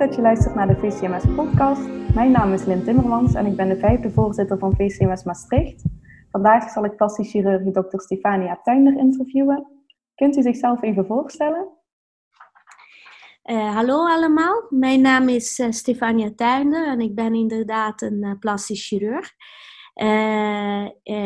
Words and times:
Dat 0.00 0.14
je 0.14 0.20
luistert 0.20 0.54
naar 0.54 0.66
de 0.66 0.76
VCMS 0.76 1.24
podcast. 1.36 1.88
Mijn 2.14 2.30
naam 2.30 2.52
is 2.52 2.64
Lynn 2.64 2.84
Timmermans 2.84 3.34
en 3.34 3.46
ik 3.46 3.56
ben 3.56 3.68
de 3.68 3.78
vijfde 3.78 4.10
voorzitter 4.10 4.58
van 4.58 4.76
VCMS 4.76 5.24
Maastricht. 5.24 5.82
Vandaag 6.30 6.70
zal 6.70 6.84
ik 6.84 6.96
plastisch 6.96 7.30
chirurg 7.30 7.72
Dr. 7.72 8.00
Stefania 8.00 8.60
Tuinder 8.62 8.98
interviewen. 8.98 9.66
Kunt 10.14 10.36
u 10.36 10.42
zichzelf 10.42 10.82
even 10.82 11.06
voorstellen? 11.06 11.68
Uh, 13.44 13.74
hallo 13.74 14.06
allemaal, 14.06 14.66
mijn 14.68 15.00
naam 15.00 15.28
is 15.28 15.58
uh, 15.58 15.70
Stefania 15.70 16.30
Tuinder 16.36 16.86
en 16.86 17.00
ik 17.00 17.14
ben 17.14 17.34
inderdaad 17.34 18.02
een 18.02 18.24
uh, 18.24 18.32
plastisch 18.38 18.86
chirurg. 18.86 19.30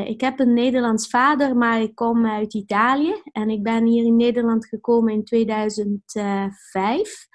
ik 0.08 0.20
heb 0.20 0.40
een 0.40 0.52
Nederlands 0.52 1.08
vader, 1.08 1.56
maar 1.56 1.80
ik 1.80 1.94
kom 1.94 2.26
uit 2.26 2.54
Italië 2.54 3.14
en 3.32 3.50
ik 3.50 3.62
ben 3.62 3.86
hier 3.86 4.04
in 4.04 4.16
Nederland 4.16 4.66
gekomen 4.66 5.12
in 5.12 5.24
2005 5.24 7.28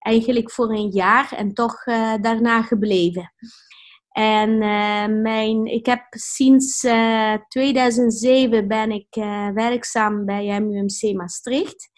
eigenlijk 0.00 0.50
voor 0.50 0.70
een 0.70 0.90
jaar 0.90 1.32
en 1.32 1.54
toch 1.54 1.86
uh, 1.86 2.14
daarna 2.20 2.62
gebleven. 2.62 3.32
En 4.10 4.50
uh, 4.50 5.06
mijn, 5.22 5.66
ik 5.66 5.86
heb 5.86 6.04
sinds 6.10 6.84
uh, 6.84 7.32
eh, 7.32 7.40
2007 7.48 8.68
ben 8.68 8.90
ik 8.90 9.06
werkzaam 9.54 10.24
bij 10.24 10.60
MUMC 10.60 11.14
Maastricht. 11.14 11.90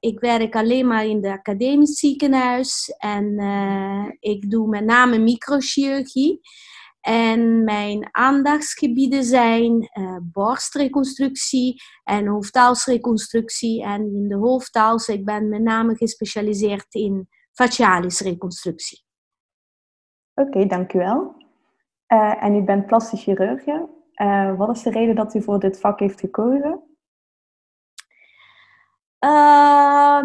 ik 0.00 0.20
werk 0.20 0.56
alleen 0.56 0.86
maar 0.86 1.06
in 1.06 1.20
de 1.20 1.32
academisch 1.32 1.98
ziekenhuis 1.98 2.94
en 2.98 3.38
ik 4.20 4.50
doe 4.50 4.68
met 4.68 4.84
name 4.84 5.18
microchirurgie. 5.18 6.40
En 7.00 7.64
mijn 7.64 8.08
aandachtsgebieden 8.10 9.24
zijn 9.24 9.90
uh, 9.98 10.16
borstreconstructie 10.22 11.82
en 12.04 12.26
hoofdhalsreconstructie. 12.26 13.82
En 13.84 14.00
in 14.00 14.28
de 14.28 14.36
hoofdhals, 14.36 15.08
ik 15.08 15.24
ben 15.24 15.48
met 15.48 15.62
name 15.62 15.96
gespecialiseerd 15.96 16.94
in 16.94 17.28
facialis 17.52 18.20
reconstructie. 18.20 19.04
Oké, 20.34 20.66
dankjewel. 20.66 21.34
Uh, 22.12 22.44
en 22.44 22.54
u 22.54 22.62
bent 22.62 22.86
plastisch 22.86 23.22
chirurg. 23.22 23.66
Uh, 23.66 24.56
wat 24.56 24.76
is 24.76 24.82
de 24.82 24.90
reden 24.90 25.14
dat 25.14 25.34
u 25.34 25.42
voor 25.42 25.58
dit 25.58 25.80
vak 25.80 26.00
heeft 26.00 26.20
gekozen? 26.20 26.84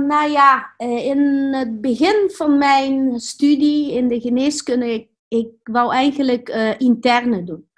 nou 0.07 0.29
ja, 0.29 0.73
in 0.77 1.19
het 1.53 1.81
begin 1.81 2.29
van 2.31 2.57
mijn 2.57 3.19
studie 3.19 3.91
in 3.91 4.07
de 4.07 4.19
geneeskunde 4.19 5.07
ik 5.27 5.49
wou 5.63 5.93
eigenlijk 5.93 6.49
uh, 6.49 6.79
interne 6.79 7.43
doen. 7.43 7.69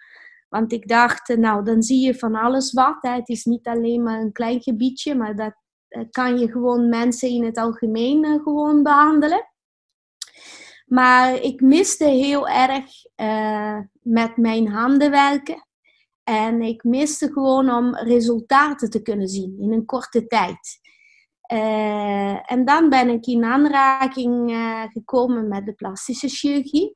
Want 0.49 0.71
ik 0.71 0.87
dacht, 0.87 1.29
eh, 1.29 1.37
nou, 1.37 1.63
dan 1.63 1.83
zie 1.83 2.05
je 2.05 2.15
van 2.15 2.35
alles 2.35 2.73
wat. 2.73 2.97
Het 2.99 3.29
is 3.29 3.45
niet 3.45 3.67
alleen 3.67 4.03
maar 4.03 4.21
een 4.21 4.31
klein 4.31 4.61
gebiedje, 4.61 5.15
maar 5.15 5.35
dat 5.35 5.55
uh, 5.89 6.03
kan 6.11 6.39
je 6.39 6.51
gewoon 6.51 6.89
mensen 6.89 7.29
in 7.29 7.43
het 7.43 7.57
algemeen 7.57 8.25
uh, 8.25 8.43
gewoon 8.43 8.83
behandelen. 8.83 9.51
Maar 10.85 11.41
ik 11.41 11.61
miste 11.61 12.05
heel 12.05 12.47
erg 12.47 12.85
met 14.01 14.37
mijn 14.37 14.67
handen 14.67 15.11
werken. 15.11 15.67
En 16.23 16.61
ik 16.61 16.83
miste 16.83 17.31
gewoon 17.31 17.71
om 17.71 17.95
resultaten 17.95 18.89
te 18.89 19.01
kunnen 19.01 19.27
zien 19.27 19.57
in 19.59 19.71
een 19.71 19.85
korte 19.85 20.27
tijd. 20.27 20.79
en 22.47 22.65
dan 22.65 22.89
ben 22.89 23.09
ik 23.09 23.25
in 23.25 23.43
aanraking 23.43 24.51
gekomen 24.91 25.47
met 25.47 25.65
de 25.65 25.73
plastische 25.73 26.27
chirurgie. 26.27 26.95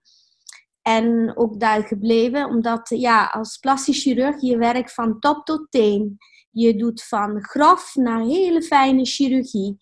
En 0.96 1.38
ook 1.38 1.60
daar 1.60 1.84
gebleven, 1.84 2.46
omdat 2.46 2.90
ja, 2.90 3.26
als 3.26 3.58
plastisch 3.58 4.02
chirurg 4.02 4.42
je 4.42 4.58
werkt 4.58 4.94
van 4.94 5.20
top 5.20 5.46
tot 5.46 5.68
teen. 5.70 6.18
Je 6.52 6.76
doet 6.76 7.04
van 7.04 7.44
grof 7.44 7.96
naar 7.96 8.22
hele 8.22 8.62
fijne 8.62 9.06
chirurgie. 9.06 9.78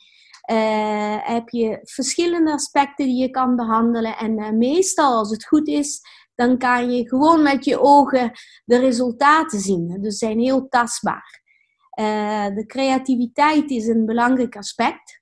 Uh, 0.52 1.18
heb 1.20 1.50
je 1.50 1.80
verschillende 1.84 2.52
aspecten 2.52 3.06
die 3.06 3.22
je 3.22 3.30
kan 3.30 3.56
behandelen. 3.56 4.18
En 4.18 4.40
uh, 4.40 4.50
meestal, 4.50 5.18
als 5.18 5.30
het 5.30 5.48
goed 5.48 5.68
is, 5.68 6.02
dan 6.36 6.58
kan 6.58 6.92
je 6.92 7.08
gewoon 7.08 7.44
met 7.44 7.66
je 7.66 7.80
ogen 7.80 8.32
de 8.66 8.78
resultaten 8.78 9.60
zien. 9.60 10.02
Dus 10.02 10.18
zijn 10.18 10.40
heel 10.40 10.68
tastbaar. 10.68 11.42
Uh, 12.00 12.46
de 12.56 12.66
creativiteit 12.66 13.70
is 13.72 13.88
een 13.88 14.06
belangrijk 14.06 14.56
aspect. 14.56 15.22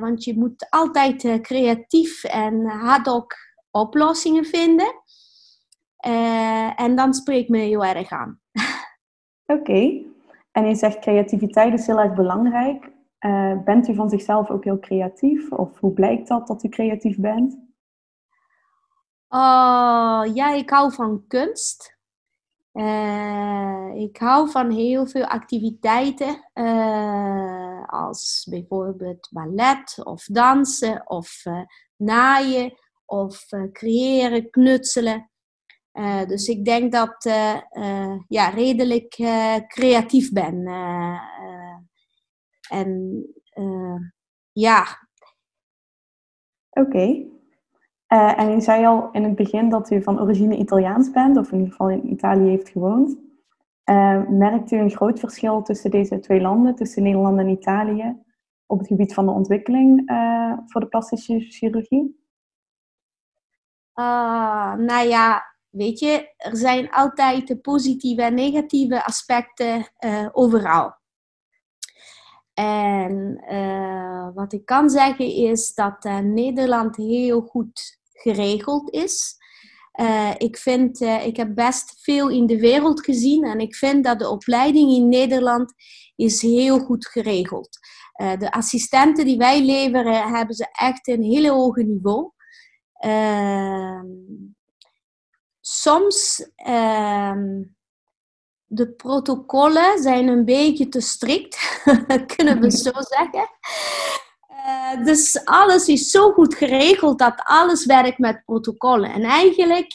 want 0.00 0.24
je 0.24 0.38
moet 0.38 0.66
altijd 0.70 1.40
creatief 1.40 2.24
en 2.24 2.70
ad 2.70 3.06
hoc 3.06 3.34
oplossingen 3.74 4.44
vinden. 4.44 5.02
Uh, 6.06 6.80
en 6.80 6.96
dan 6.96 7.14
spreekt 7.14 7.48
me 7.48 7.58
heel 7.58 7.84
erg 7.84 8.10
aan. 8.10 8.40
Oké. 9.46 10.02
En 10.52 10.66
je 10.66 10.74
zegt 10.74 10.98
creativiteit 10.98 11.72
is 11.72 11.86
heel 11.86 11.98
erg 11.98 12.14
belangrijk. 12.14 12.92
Uh, 13.20 13.62
bent 13.64 13.88
u 13.88 13.94
van 13.94 14.08
zichzelf 14.08 14.50
ook 14.50 14.64
heel 14.64 14.78
creatief? 14.78 15.52
Of 15.52 15.78
hoe 15.78 15.92
blijkt 15.92 16.28
dat 16.28 16.46
dat 16.46 16.64
u 16.64 16.68
creatief 16.68 17.18
bent? 17.18 17.52
Uh, 19.28 20.34
ja, 20.34 20.52
ik 20.54 20.70
hou 20.70 20.92
van 20.92 21.24
kunst. 21.26 21.98
Uh, 22.72 23.90
ik 23.94 24.16
hou 24.16 24.50
van 24.50 24.70
heel 24.70 25.06
veel 25.06 25.24
activiteiten, 25.24 26.50
als 27.86 28.46
bijvoorbeeld 28.50 29.28
ballet 29.32 30.00
of 30.02 30.24
dansen 30.24 31.10
of 31.10 31.42
naaien 31.96 32.72
of 33.06 33.52
uh, 33.52 33.72
creëren, 33.72 34.50
knutselen. 34.50 35.30
Uh, 35.92 36.24
dus 36.24 36.48
ik 36.48 36.64
denk 36.64 36.92
dat 36.92 37.24
uh, 37.24 38.18
ja, 38.28 38.48
redelijk 38.48 39.14
creatief 39.66 40.32
ben. 40.32 40.66
en 42.70 43.22
ja. 44.52 44.84
Oké. 46.70 47.26
En 48.06 48.52
u 48.52 48.60
zei 48.60 48.86
al 48.86 49.08
in 49.12 49.24
het 49.24 49.34
begin 49.34 49.68
dat 49.68 49.90
u 49.90 50.02
van 50.02 50.20
origine 50.20 50.56
Italiaans 50.56 51.10
bent, 51.10 51.36
of 51.36 51.52
in 51.52 51.58
ieder 51.58 51.70
geval 51.70 51.90
in 51.90 52.10
Italië 52.12 52.48
heeft 52.48 52.68
gewoond. 52.68 53.18
merkt 54.28 54.70
u 54.70 54.76
een 54.76 54.90
groot 54.90 55.20
verschil 55.20 55.62
tussen 55.62 55.90
deze 55.90 56.18
twee 56.18 56.40
landen, 56.40 56.74
tussen 56.74 57.02
Nederland 57.02 57.38
en 57.38 57.48
Italië, 57.48 58.22
op 58.66 58.78
het 58.78 58.88
gebied 58.88 59.14
van 59.14 59.26
de 59.26 59.32
ontwikkeling 59.32 60.02
voor 60.66 60.80
de 60.80 60.88
plastische 60.88 61.40
chirurgie? 61.40 62.23
Uh, 63.94 64.74
nou 64.74 65.08
ja, 65.08 65.54
weet 65.70 65.98
je, 65.98 66.32
er 66.36 66.56
zijn 66.56 66.90
altijd 66.90 67.46
de 67.46 67.58
positieve 67.58 68.22
en 68.22 68.34
negatieve 68.34 69.04
aspecten 69.04 69.90
uh, 70.00 70.28
overal. 70.32 70.94
En 72.54 73.44
uh, 73.50 74.28
wat 74.34 74.52
ik 74.52 74.64
kan 74.64 74.90
zeggen 74.90 75.26
is 75.26 75.74
dat 75.74 76.04
Nederland 76.22 76.96
heel 76.96 77.40
goed 77.40 77.98
geregeld 78.12 78.90
is. 78.90 79.36
ik, 80.38 80.56
vind, 80.56 81.00
ik 81.00 81.36
heb 81.36 81.54
best 81.54 82.02
veel 82.02 82.28
in 82.28 82.46
de 82.46 82.58
wereld 82.58 83.04
gezien 83.04 83.44
en 83.44 83.58
ik 83.58 83.74
vind 83.74 84.04
dat 84.04 84.18
de 84.18 84.28
opleiding 84.28 84.90
in 84.90 85.08
Nederland 85.08 85.74
is 86.16 86.42
heel 86.42 86.78
goed 86.78 87.06
geregeld. 87.06 87.78
de 88.38 88.52
assistenten 88.52 89.24
die 89.24 89.36
wij 89.36 89.64
leveren 89.64 90.34
hebben 90.34 90.56
ze 90.56 90.68
echt 90.72 91.08
een 91.08 91.22
hele 91.22 91.50
hoge 91.50 91.82
niveau. 91.82 92.33
Ehm, 93.04 94.06
soms 95.60 96.48
uh, 96.66 97.32
de 98.64 98.92
protocollen 98.96 100.02
zijn 100.02 100.28
een 100.28 100.44
beetje 100.44 100.88
te 100.88 101.00
strikt, 101.00 101.82
kunnen 102.36 102.60
we 102.60 102.70
zo 102.70 102.90
zeggen. 103.16 103.48
Uh, 104.66 105.04
dus 105.04 105.44
alles 105.44 105.88
is 105.88 106.10
zo 106.10 106.32
goed 106.32 106.54
geregeld 106.54 107.18
dat 107.18 107.42
alles 107.42 107.86
werkt 107.86 108.18
met 108.18 108.42
protocollen. 108.44 109.12
En 109.12 109.22
eigenlijk 109.22 109.92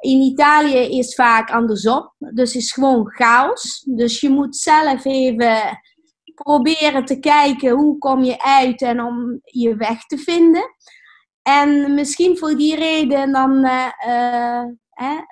in 0.00 0.20
Italië 0.20 0.98
is 0.98 1.14
vaak 1.14 1.50
andersom. 1.50 2.12
Dus 2.18 2.54
is 2.54 2.72
gewoon 2.72 3.10
chaos. 3.10 3.84
Dus 3.86 4.20
je 4.20 4.30
moet 4.30 4.56
zelf 4.56 5.04
even 5.04 5.80
proberen 6.34 7.04
te 7.04 7.18
kijken 7.18 7.70
hoe 7.70 7.98
kom 7.98 8.24
je 8.24 8.42
uit 8.42 8.82
en 8.82 9.00
om 9.00 9.40
je 9.42 9.76
weg 9.76 10.06
te 10.06 10.18
vinden. 10.18 10.74
En 11.58 11.94
misschien 11.94 12.38
voor 12.38 12.56
die 12.56 12.76
reden 12.76 13.32
dan 13.32 13.64
uh, 13.64 14.64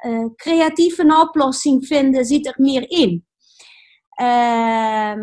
uh, 0.04 0.26
creatief 0.36 0.98
een 0.98 1.14
oplossing 1.14 1.86
vinden 1.86 2.24
zit 2.24 2.46
er 2.46 2.54
meer 2.56 2.90
in. 2.90 3.26
Ehm, 4.10 5.20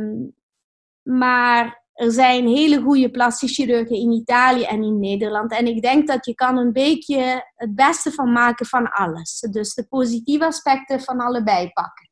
maar 1.02 1.84
er 1.94 2.12
zijn 2.12 2.48
hele 2.48 2.82
goede 2.82 3.12
plastische 3.12 3.64
chirurgen 3.64 3.96
in 3.96 4.12
Italië 4.12 4.64
en 4.64 4.84
in 4.84 5.00
Nederland. 5.00 5.52
En 5.52 5.68
ik 5.68 5.82
denk 5.82 6.08
dat 6.08 6.26
je 6.26 6.36
kan 6.36 6.58
een 6.58 6.74
beetje 6.74 7.52
het 7.56 7.76
beste 7.76 8.12
van 8.12 8.32
maken 8.32 8.66
van 8.66 8.92
alles. 8.92 9.40
Dus 9.40 9.74
de 9.74 9.88
positieve 9.88 10.46
aspecten 10.46 11.02
van 11.02 11.20
allebei 11.20 11.70
pakken. 11.74 12.10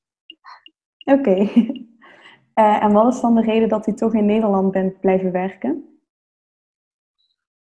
Oké. 1.03 1.49
en 2.83 2.91
wat 2.91 3.13
is 3.13 3.21
dan 3.21 3.35
de 3.35 3.41
reden 3.41 3.69
dat 3.69 3.87
u 3.87 3.93
toch 3.93 4.13
in 4.13 4.25
Nederland 4.25 4.71
bent 4.71 4.99
blijven 4.99 5.31
werken? 5.31 5.92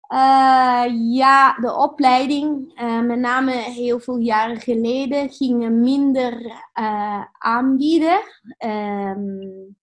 Uh, 0.10 0.84
ja, 1.14 1.54
de 1.54 1.76
opleiding, 1.76 2.82
uh, 2.82 3.02
met 3.02 3.20
name 3.20 3.52
heel 3.52 4.00
veel 4.00 4.18
jaren 4.18 4.62
geleden, 4.62 5.30
gingen 5.30 5.80
minder 5.80 6.46
uh, 6.80 7.24
aanbieden. 7.32 8.20
Um, 8.66 9.76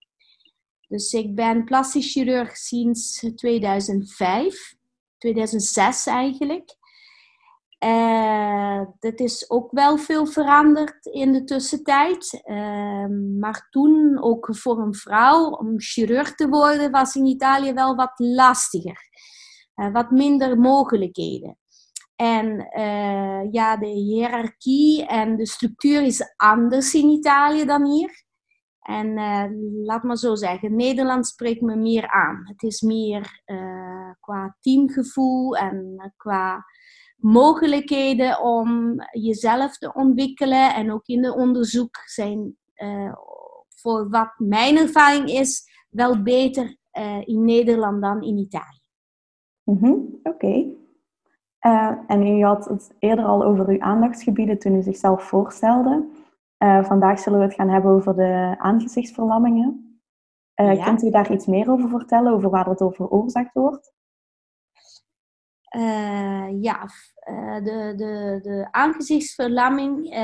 dus 0.89 1.13
ik 1.13 1.35
ben 1.35 1.65
plastisch 1.65 2.13
chirurg 2.13 2.57
sinds 2.57 3.27
2005. 3.37 4.75
2006 5.19 6.07
eigenlijk. 6.07 6.77
Dat 9.01 9.21
is 9.21 9.51
ook 9.51 9.71
wel 9.71 9.99
veel 9.99 10.27
veranderd 10.27 11.07
in 11.07 11.33
de 11.33 11.45
tussentijd. 11.45 12.43
Uh, 12.45 13.07
maar 13.41 13.67
toen, 13.71 14.23
ook 14.23 14.49
voor 14.51 14.79
een 14.79 14.95
vrouw, 14.95 15.51
om 15.51 15.81
chirurg 15.81 16.35
te 16.35 16.49
worden, 16.49 16.91
was 16.91 17.15
in 17.15 17.27
Italië 17.27 17.73
wel 17.73 17.95
wat 17.95 18.13
lastiger. 18.17 19.11
Uh, 19.77 19.93
wat 19.93 20.11
minder 20.11 20.59
mogelijkheden. 20.59 21.59
En 22.17 22.69
uh, 22.79 23.53
ja, 23.53 23.77
de 23.77 23.87
hiërarchie 23.87 25.07
en 25.07 25.37
de 25.37 25.47
structuur 25.47 26.03
is 26.03 26.35
anders 26.37 26.95
in 26.95 27.09
Italië 27.09 27.65
dan 27.65 27.85
hier. 27.85 28.25
En 28.81 29.07
uh, 29.07 29.45
laat 29.85 30.03
maar 30.03 30.17
zo 30.17 30.35
zeggen, 30.35 30.77
Nederland 30.77 31.27
spreekt 31.27 31.61
me 31.61 31.77
meer 31.77 32.11
aan. 32.11 32.43
Het 32.45 32.63
is 32.63 32.81
meer 32.81 33.43
qua 34.21 34.57
teamgevoel 34.61 35.57
en 35.57 36.13
qua 36.17 36.65
mogelijkheden 37.17 38.41
om 38.41 38.97
jezelf 39.11 39.79
te 39.79 39.95
ontwikkelen. 39.95 40.75
En 40.75 40.93
ook 40.93 41.07
in 41.07 41.23
de 41.23 41.35
onderzoek 41.35 41.97
zijn, 42.05 42.57
voor 43.69 44.09
wat 44.11 44.33
mijn 44.37 44.77
ervaring 44.77 45.29
is, 45.29 45.63
wel 45.91 46.23
beter 46.23 46.77
in 47.25 47.45
Nederland 47.45 48.03
dan 48.03 48.23
in 48.23 48.39
Italië. 48.39 48.82
Mm 49.65 49.79
-hmm. 49.79 50.19
Oké. 50.23 50.29
Okay. 50.29 50.77
Uh, 51.67 51.93
en 52.07 52.27
u 52.27 52.45
had 52.45 52.65
het 52.65 52.95
eerder 52.99 53.25
al 53.25 53.45
over 53.45 53.69
uw 53.69 53.81
aandachtsgebieden 53.81 54.59
toen 54.59 54.75
u 54.75 54.83
zichzelf 54.83 55.23
voorstelde. 55.23 56.09
Uh, 56.59 56.85
vandaag 56.85 57.19
zullen 57.19 57.39
we 57.39 57.45
het 57.45 57.55
gaan 57.55 57.69
hebben 57.69 57.91
over 57.91 58.17
de 58.17 58.55
aangezichtsverlammingen. 58.59 60.01
Uh, 60.61 60.75
ja. 60.75 60.85
Kunt 60.85 61.03
u 61.03 61.11
daar 61.11 61.33
iets 61.33 61.47
meer 61.47 61.71
over 61.71 61.89
vertellen, 61.89 62.33
over 62.33 62.51
waar 62.51 62.69
het 62.69 62.83
over 62.83 62.97
veroorzaakt 62.97 63.53
wordt? 63.53 63.93
ja, 66.61 66.87
de, 67.63 67.93
de, 67.97 68.39
de 68.43 68.69
aangezichtsverlamming 68.71 70.17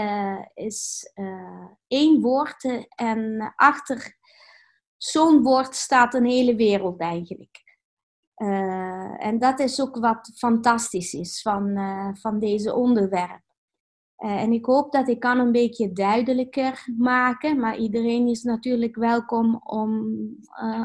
is 0.55 1.13
één 1.87 2.21
woord 2.21 2.87
en 2.95 3.53
achter 3.57 4.17
zo'n 4.97 5.43
woord 5.43 5.75
staat 5.75 6.15
een 6.15 6.25
hele 6.25 6.55
wereld 6.55 7.01
eigenlijk. 7.01 7.68
Uh, 8.39 9.25
en 9.25 9.39
dat 9.39 9.61
is 9.61 9.81
ook 9.81 9.97
wat 9.97 10.33
fantastisch 10.35 11.13
is 11.13 11.43
van, 11.43 11.69
uh, 11.69 12.09
van 12.13 12.39
deze 12.39 12.75
onderwerp. 12.75 13.43
Uh, 14.19 14.43
en 14.43 14.53
ik 14.53 14.65
hoop 14.65 14.93
dat 14.93 15.09
ik 15.09 15.21
kan 15.21 15.39
een 15.39 15.53
beetje 15.53 15.93
duidelijker 15.93 16.85
maken, 16.97 17.61
maar 17.61 17.77
iedereen 17.77 18.29
is 18.29 18.43
natuurlijk 18.43 18.97
welkom 18.97 19.61
om, 19.65 20.17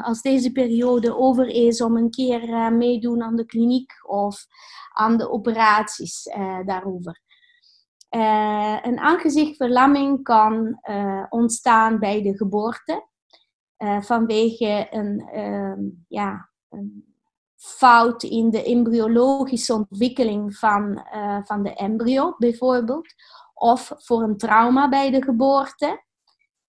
als 0.02 0.22
deze 0.22 0.52
periode 0.52 1.16
over 1.16 1.46
is, 1.46 1.80
om 1.80 1.96
een 1.96 2.10
keer 2.10 2.72
meedoen 2.72 3.22
aan 3.22 3.36
de 3.36 3.46
kliniek 3.46 3.92
of 4.06 4.46
aan 4.92 5.16
de 5.16 5.30
operaties 5.30 6.22
daarover. 6.64 7.20
een 8.82 8.98
aangezichtverlamming 8.98 10.22
kan 10.22 10.80
ontstaan 11.28 11.98
bij 11.98 12.22
de 12.22 12.36
geboorte 12.36 13.06
vanwege 14.00 14.86
een, 14.90 16.04
ja, 16.08 16.50
een 16.68 17.13
fout 17.64 18.22
in 18.22 18.50
de 18.50 18.62
embryologische 18.62 19.74
ontwikkeling 19.74 20.56
van, 20.56 21.06
uh, 21.14 21.38
van 21.44 21.62
de 21.62 21.74
embryo, 21.74 22.34
bijvoorbeeld. 22.38 23.14
Of 23.54 23.92
voor 23.96 24.22
een 24.22 24.36
trauma 24.36 24.88
bij 24.88 25.10
de 25.10 25.22
geboorte. 25.22 26.04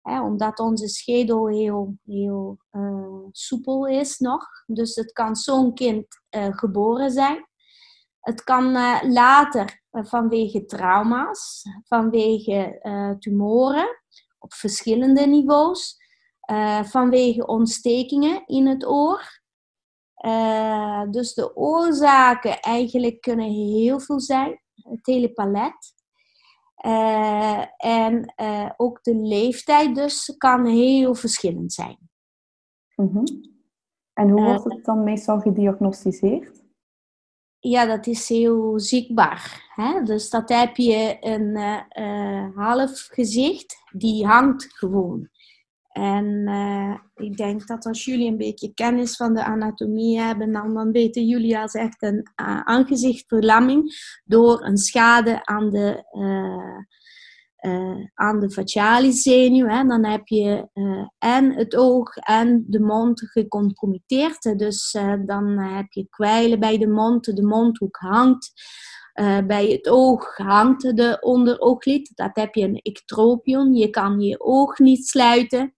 Hè, 0.01 0.21
omdat 0.21 0.59
onze 0.59 0.87
schedel 0.87 1.47
heel, 1.47 1.97
heel 2.05 2.57
uh, 2.71 3.25
soepel 3.31 3.87
is 3.87 4.17
nog. 4.17 4.47
Dus 4.65 4.95
het 4.95 5.11
kan 5.11 5.35
zo'n 5.35 5.73
kind 5.73 6.05
uh, 6.35 6.47
geboren 6.49 7.11
zijn. 7.11 7.47
Het 8.19 8.43
kan 8.43 8.71
later 9.11 9.81
vanwege 9.91 10.65
trauma's, 10.65 11.63
vanwege 11.83 12.79
tumoren 13.19 13.87
op 14.39 14.53
verschillende 14.53 15.25
niveaus, 15.25 15.97
vanwege 16.81 17.47
ontstekingen 17.47 18.43
in 18.45 18.67
het 18.67 18.85
oor. 18.85 19.43
Uh, 20.25 21.03
dus 21.09 21.33
de 21.33 21.55
oorzaken 21.55 22.59
eigenlijk 22.59 23.21
kunnen 23.21 23.51
heel 23.51 23.99
veel 23.99 24.19
zijn. 24.19 24.61
Het 24.73 25.05
hele 25.05 25.33
palet. 25.33 25.93
Uh, 26.85 27.63
en 27.77 28.33
uh, 28.41 28.69
ook 28.77 29.03
de 29.03 29.15
leeftijd 29.15 29.95
dus 29.95 30.35
kan 30.37 30.65
heel 30.65 31.15
verschillend 31.15 31.73
zijn. 31.73 31.97
Mm 32.95 33.09
-hmm. 33.13 33.53
En 34.13 34.29
hoe 34.29 34.43
wordt 34.43 34.63
het 34.63 34.85
dan 34.85 35.03
meestal 35.03 35.39
gediagnosticeerd? 35.39 36.63
Ja, 37.59 37.85
dat 37.85 38.07
is 38.07 38.29
heel 38.29 38.79
zichtbaar. 38.79 39.71
Hè? 39.75 40.03
Dus 40.03 40.29
dat 40.29 40.49
heb 40.49 40.75
je 40.75 41.17
een 41.19 41.57
half 42.55 43.07
gezicht, 43.11 43.77
die 43.91 44.25
hangt 44.25 44.77
gewoon. 44.77 45.29
En 45.95 46.47
uh, 46.47 46.95
ik 47.27 47.37
denk 47.37 47.67
dat 47.67 47.85
als 47.85 48.05
jullie 48.05 48.27
een 48.27 48.37
beetje 48.37 48.73
kennis 48.73 49.15
van 49.15 49.33
de 49.33 49.43
anatomie 49.43 50.19
hebben, 50.19 50.51
dan, 50.51 50.91
weten 50.91 51.25
jullie 51.25 51.59
als 51.59 51.73
echt 51.73 52.03
een 52.03 52.15
uh, 52.15 52.59
aangezichtverlamming 52.59 53.93
door 54.25 54.65
een 54.65 54.77
schade 54.77 55.45
aan 55.45 55.69
de, 55.69 56.03
uh, 56.11 58.05
aan 58.13 58.39
de 58.39 58.51
facialiszenuw. 58.51 59.67
Hè. 59.67 59.83
Dan 59.83 60.05
heb 60.05 60.27
je 60.27 60.69
en 61.17 61.53
het 61.53 61.75
oog 61.75 62.15
en 62.15 62.65
de 62.67 62.79
mond 62.79 63.21
gecompromitteerd. 63.31 64.59
Dus 64.59 64.97
dan 65.25 65.59
heb 65.59 65.91
je 65.91 66.07
kwijlen 66.09 66.59
bij 66.59 66.77
de 66.77 66.87
mond, 66.87 67.35
de 67.35 67.43
mondhoek 67.43 67.95
hangt. 67.95 68.51
bij 69.47 69.67
het 69.67 69.89
oog 69.89 70.37
hangt 70.37 70.81
de 70.81 71.17
onderooglid. 71.21 72.11
Dat 72.15 72.31
heb 72.33 72.55
je 72.55 72.63
een 72.63 72.79
ectropion. 72.81 73.73
Je 73.73 73.89
kan 73.89 74.19
je 74.19 74.39
oog 74.39 74.79
niet 74.79 75.07
sluiten. 75.07 75.74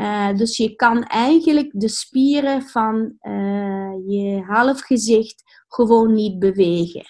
Uh, 0.00 0.34
dus 0.36 0.56
je 0.56 0.74
kan 0.74 1.02
eigenlijk 1.02 1.70
de 1.74 1.88
spieren 1.88 2.62
van 2.62 3.16
uh, 3.22 3.92
je 4.06 4.42
halfgezicht 4.46 5.42
gewoon 5.68 6.12
niet 6.12 6.38
bewegen. 6.38 7.04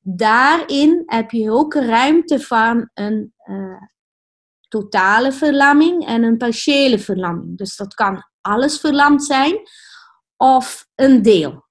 Daarin 0.00 1.02
heb 1.06 1.30
je 1.30 1.50
ook 1.50 1.74
ruimte 1.74 2.40
van 2.40 2.90
een 2.94 3.34
uh, 3.44 3.82
totale 4.68 5.32
verlamming 5.32 6.06
en 6.06 6.22
een 6.22 6.36
partiële 6.36 6.98
verlamming. 6.98 7.56
Dus 7.56 7.76
dat 7.76 7.94
kan 7.94 8.24
alles 8.40 8.80
verlamd 8.80 9.24
zijn 9.24 9.60
of 10.36 10.86
een 10.94 11.22
deel. 11.22 11.66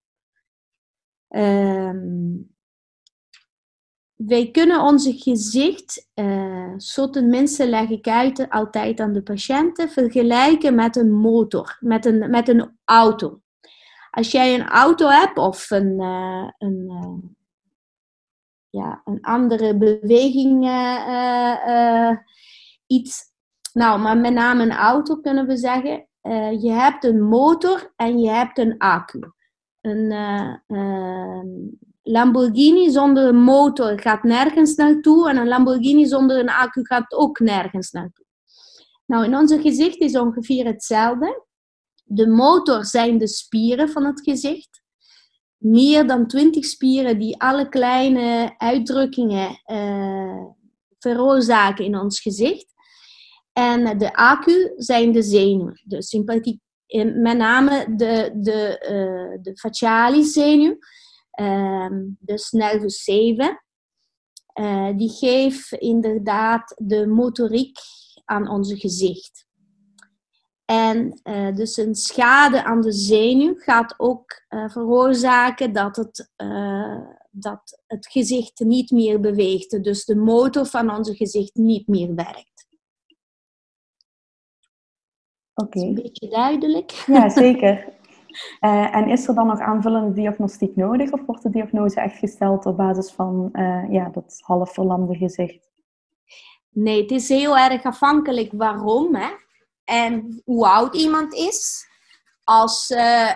Um, 1.29 2.56
wij 4.17 4.51
kunnen 4.51 4.81
onze 4.81 5.13
gezicht, 5.13 6.09
uh, 6.15 6.73
zo 6.77 7.09
tenminste 7.09 7.69
leg 7.69 7.89
ik 7.89 8.07
uit 8.07 8.49
altijd 8.49 8.99
aan 8.99 9.13
de 9.13 9.23
patiënten, 9.23 9.89
vergelijken 9.89 10.75
met 10.75 10.95
een 10.95 11.11
motor, 11.11 11.77
met 11.79 12.05
een, 12.05 12.29
met 12.29 12.47
een 12.47 12.77
auto. 12.85 13.41
Als 14.09 14.31
jij 14.31 14.53
een 14.53 14.67
auto 14.67 15.07
hebt 15.07 15.37
of 15.37 15.69
een, 15.69 16.01
uh, 16.01 16.49
een, 16.57 16.85
uh, 16.89 17.29
ja, 18.69 19.01
een 19.05 19.21
andere 19.21 19.77
beweging, 19.77 20.63
iets, 22.87 23.23
nou, 23.73 23.99
maar 23.99 24.17
met 24.17 24.33
name 24.33 24.63
een 24.63 24.71
auto 24.71 25.15
kunnen 25.15 25.47
we 25.47 25.57
zeggen. 25.57 26.07
je 26.59 26.71
hebt 26.71 27.03
een 27.03 27.21
motor 27.21 27.93
en 27.95 28.19
je 28.19 28.29
hebt 28.29 28.57
een 28.57 28.77
accu. 28.77 29.31
Een, 29.81 30.11
Lamborghini 32.09 32.89
zonder 32.89 33.35
motor 33.35 33.99
gaat 33.99 34.23
nergens 34.23 34.75
naartoe 34.75 35.29
en 35.29 35.37
een 35.37 35.47
Lamborghini 35.47 36.05
zonder 36.05 36.39
een 36.39 36.49
accu 36.49 36.85
gaat 36.85 37.13
ook 37.13 37.39
nergens 37.39 37.91
naartoe. 37.91 38.25
Nou, 39.05 39.25
in 39.25 39.35
onze 39.35 39.61
gezicht 39.61 39.97
is 39.97 40.17
ongeveer 40.17 40.65
hetzelfde. 40.65 41.45
De 42.03 42.27
motor 42.27 42.85
zijn 42.85 43.17
de 43.17 43.27
spieren 43.27 43.89
van 43.89 44.05
het 44.05 44.21
gezicht. 44.21 44.81
Meer 45.57 46.07
dan 46.07 46.27
20 46.27 46.65
spieren 46.65 47.19
die 47.19 47.41
alle 47.41 47.69
kleine 47.69 48.53
uitdrukkingen 48.57 49.61
uh, 49.65 50.45
veroorzaken 50.99 51.85
in 51.85 51.97
ons 51.97 52.19
gezicht. 52.19 52.73
En 53.53 53.97
de 53.97 54.13
accu 54.13 54.73
zijn 54.75 55.11
de 55.11 55.21
zenuwen. 55.21 55.81
De 55.83 56.01
sympathiek, 56.03 56.59
met 57.15 57.37
name 57.37 57.95
de, 57.95 58.31
de, 58.35 58.79
uh, 58.81 59.43
de 59.43 59.57
facialis 59.57 60.33
zenuw 60.33 60.77
Um, 61.39 62.17
dus 62.19 62.51
nervus 62.51 63.03
7. 63.03 63.63
Uh, 64.59 64.97
die 64.97 65.09
geeft 65.09 65.71
inderdaad 65.71 66.73
de 66.77 67.07
motoriek 67.07 67.77
aan 68.25 68.49
onze 68.49 68.77
gezicht. 68.77 69.45
En 70.65 71.21
uh, 71.23 71.55
dus 71.55 71.77
een 71.77 71.95
schade 71.95 72.63
aan 72.63 72.81
de 72.81 72.91
zenuw 72.91 73.55
gaat 73.57 73.93
ook 73.97 74.41
uh, 74.49 74.69
veroorzaken 74.69 75.73
dat 75.73 75.95
het, 75.95 76.31
dat 77.31 77.81
het 77.87 78.07
gezicht 78.07 78.59
niet 78.59 78.91
meer 78.91 79.19
beweegt. 79.19 79.83
Dus 79.83 80.05
de 80.05 80.15
motor 80.15 80.65
van 80.65 80.95
onze 80.95 81.15
gezicht 81.15 81.55
niet 81.55 81.87
meer 81.87 82.15
werkt. 82.15 82.67
Oké. 85.53 85.77
Okay. 85.77 85.89
Een 85.89 85.93
beetje 85.93 86.27
duidelijk. 86.27 86.91
Ja, 86.91 87.29
zeker. 87.29 87.85
Uh, 88.61 88.95
en 88.95 89.07
is 89.07 89.27
er 89.27 89.35
dan 89.35 89.47
nog 89.47 89.59
aanvullende 89.59 90.13
diagnostiek 90.13 90.75
nodig 90.75 91.11
of 91.11 91.21
wordt 91.25 91.43
de 91.43 91.49
diagnose 91.49 92.01
echt 92.01 92.17
gesteld 92.17 92.65
op 92.65 92.77
basis 92.77 93.11
van 93.11 93.49
uh, 93.53 93.91
ja, 93.91 94.09
dat 94.09 94.39
half 94.45 94.73
verlamde 94.73 95.15
gezicht? 95.15 95.69
Nee, 96.69 97.01
het 97.01 97.11
is 97.11 97.29
heel 97.29 97.57
erg 97.57 97.83
afhankelijk 97.83 98.51
waarom 98.55 99.15
hè? 99.15 99.29
en 99.83 100.41
hoe 100.45 100.67
oud 100.67 100.95
iemand 100.95 101.33
is. 101.33 101.85
Als 102.43 102.89
uh, 102.89 103.31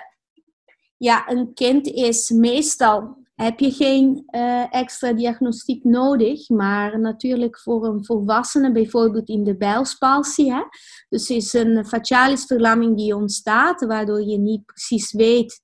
ja, 0.97 1.29
een 1.29 1.53
kind 1.53 1.87
is, 1.87 2.29
meestal 2.29 3.17
heb 3.43 3.59
je 3.59 3.71
geen 3.71 4.27
uh, 4.31 4.75
extra 4.75 5.13
diagnostiek 5.13 5.83
nodig. 5.83 6.49
Maar 6.49 6.99
natuurlijk 6.99 7.59
voor 7.59 7.85
een 7.85 8.05
volwassene, 8.05 8.71
bijvoorbeeld 8.71 9.29
in 9.29 9.43
de 9.43 9.57
bijlspalsie. 9.57 10.53
Hè? 10.53 10.61
Dus 11.09 11.29
is 11.29 11.53
een 11.53 11.85
facialisverlamming 11.85 12.97
die 12.97 13.15
ontstaat, 13.15 13.85
waardoor 13.85 14.21
je 14.21 14.37
niet 14.37 14.65
precies 14.65 15.11
weet 15.11 15.61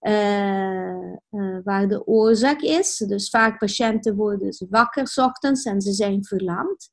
uh, 0.00 1.12
uh, 1.30 1.58
waar 1.64 1.88
de 1.88 2.06
oorzaak 2.06 2.60
is. 2.60 2.96
Dus 2.96 3.30
vaak 3.30 3.58
patiënten 3.58 4.16
worden 4.16 4.66
wakker 4.68 5.08
s 5.08 5.18
ochtends 5.18 5.64
en 5.64 5.80
ze 5.80 5.92
zijn 5.92 6.24
verlamd. 6.24 6.90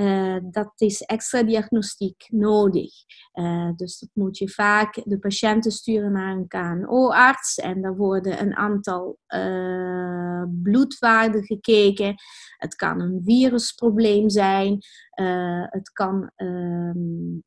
Uh, 0.00 0.36
dat 0.50 0.72
is 0.76 1.02
extra 1.02 1.42
diagnostiek 1.42 2.26
nodig. 2.28 2.92
Uh, 3.34 3.70
dus 3.76 3.98
dat 3.98 4.08
moet 4.12 4.38
je 4.38 4.48
vaak 4.48 5.02
de 5.04 5.18
patiënten 5.18 5.72
sturen 5.72 6.12
naar 6.12 6.36
een 6.36 6.48
KNO-arts 6.48 7.58
en 7.58 7.82
dan 7.82 7.96
worden 7.96 8.40
een 8.40 8.56
aantal 8.56 9.18
uh, 9.28 10.44
bloedwaarden 10.62 11.44
gekeken. 11.44 12.14
Het 12.56 12.74
kan 12.74 13.00
een 13.00 13.22
virusprobleem 13.24 14.30
zijn, 14.30 14.78
het 15.70 15.92
kan 15.92 16.30
ehm, 16.36 17.38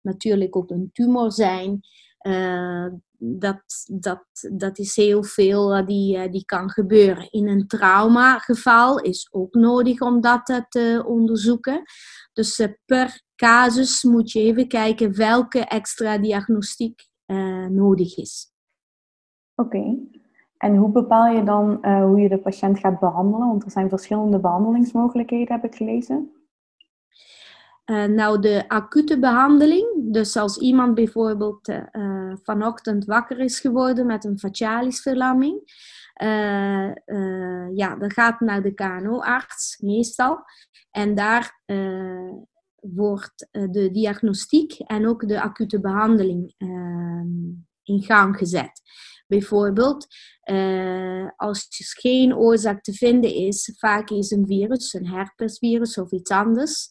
natuurlijk 0.00 0.56
ook 0.56 0.70
een 0.70 0.90
tumor 0.92 1.32
zijn 1.32 1.80
dat, 3.24 3.62
dat, 3.86 4.24
dat 4.52 4.78
is 4.78 4.96
heel 4.96 5.24
veel 5.24 5.78
uh, 5.78 5.86
die, 5.86 6.16
uh, 6.16 6.30
die 6.30 6.44
kan 6.44 6.70
gebeuren. 6.70 7.30
In 7.30 7.48
een 7.48 7.66
traumageval 7.66 8.98
is 8.98 9.28
ook 9.32 9.54
nodig 9.54 10.00
om 10.00 10.20
dat 10.20 10.48
uh, 10.48 10.58
te 10.68 11.04
onderzoeken. 11.06 11.82
Dus 12.32 12.68
per 12.84 13.22
casus 13.36 14.02
moet 14.02 14.30
je 14.30 14.40
even 14.40 14.68
kijken 14.68 15.16
welke 15.16 15.58
extra 15.58 16.18
diagnostiek 16.18 17.10
nodig 17.68 18.16
is. 18.16 18.52
Oké. 19.54 19.98
En 20.56 20.76
hoe 20.76 20.90
bepaal 20.90 21.26
je 21.26 21.44
dan 21.44 21.86
hoe 21.86 22.20
je 22.20 22.28
de 22.28 22.38
patiënt 22.38 22.78
gaat 22.78 23.00
behandelen? 23.00 23.48
Want 23.48 23.64
er 23.64 23.70
zijn 23.70 23.88
verschillende 23.88 24.40
behandelingsmogelijkheden, 24.40 25.54
heb 25.54 25.64
ik 25.64 25.74
gelezen. 25.74 26.41
Uh, 27.84 28.04
nou, 28.04 28.40
de 28.40 28.68
acute 28.68 29.18
behandeling, 29.18 30.12
dus 30.12 30.36
als 30.36 30.58
iemand 30.58 30.94
bijvoorbeeld 30.94 31.68
uh, 31.68 32.32
vanochtend 32.42 33.04
wakker 33.04 33.38
is 33.38 33.60
geworden 33.60 34.06
met 34.06 34.24
een 34.24 34.38
facialisverlamming, 34.38 35.60
uh, 36.22 36.92
ja, 37.74 37.96
dan 37.98 38.10
gaat 38.10 38.40
naar 38.40 38.62
de 38.62 38.74
KNO-arts 38.74 39.78
meestal. 39.80 40.44
En 40.90 41.14
daar 41.14 41.60
wordt 42.80 43.48
de 43.50 43.90
diagnostiek 43.92 44.72
en 44.72 45.08
ook 45.08 45.28
de 45.28 45.40
acute 45.40 45.80
behandeling 45.80 46.54
in 47.82 48.02
gang 48.02 48.36
gezet. 48.36 48.80
Bijvoorbeeld, 49.26 50.06
als 51.36 51.66
er 51.78 52.00
geen 52.00 52.36
oorzaak 52.36 52.82
te 52.82 52.92
vinden 52.92 53.34
is, 53.34 53.74
vaak 53.78 54.10
is 54.10 54.30
een 54.30 54.46
virus, 54.46 54.92
een 54.92 55.06
herpesvirus 55.06 55.98
of 55.98 56.10
iets 56.10 56.30
anders. 56.30 56.88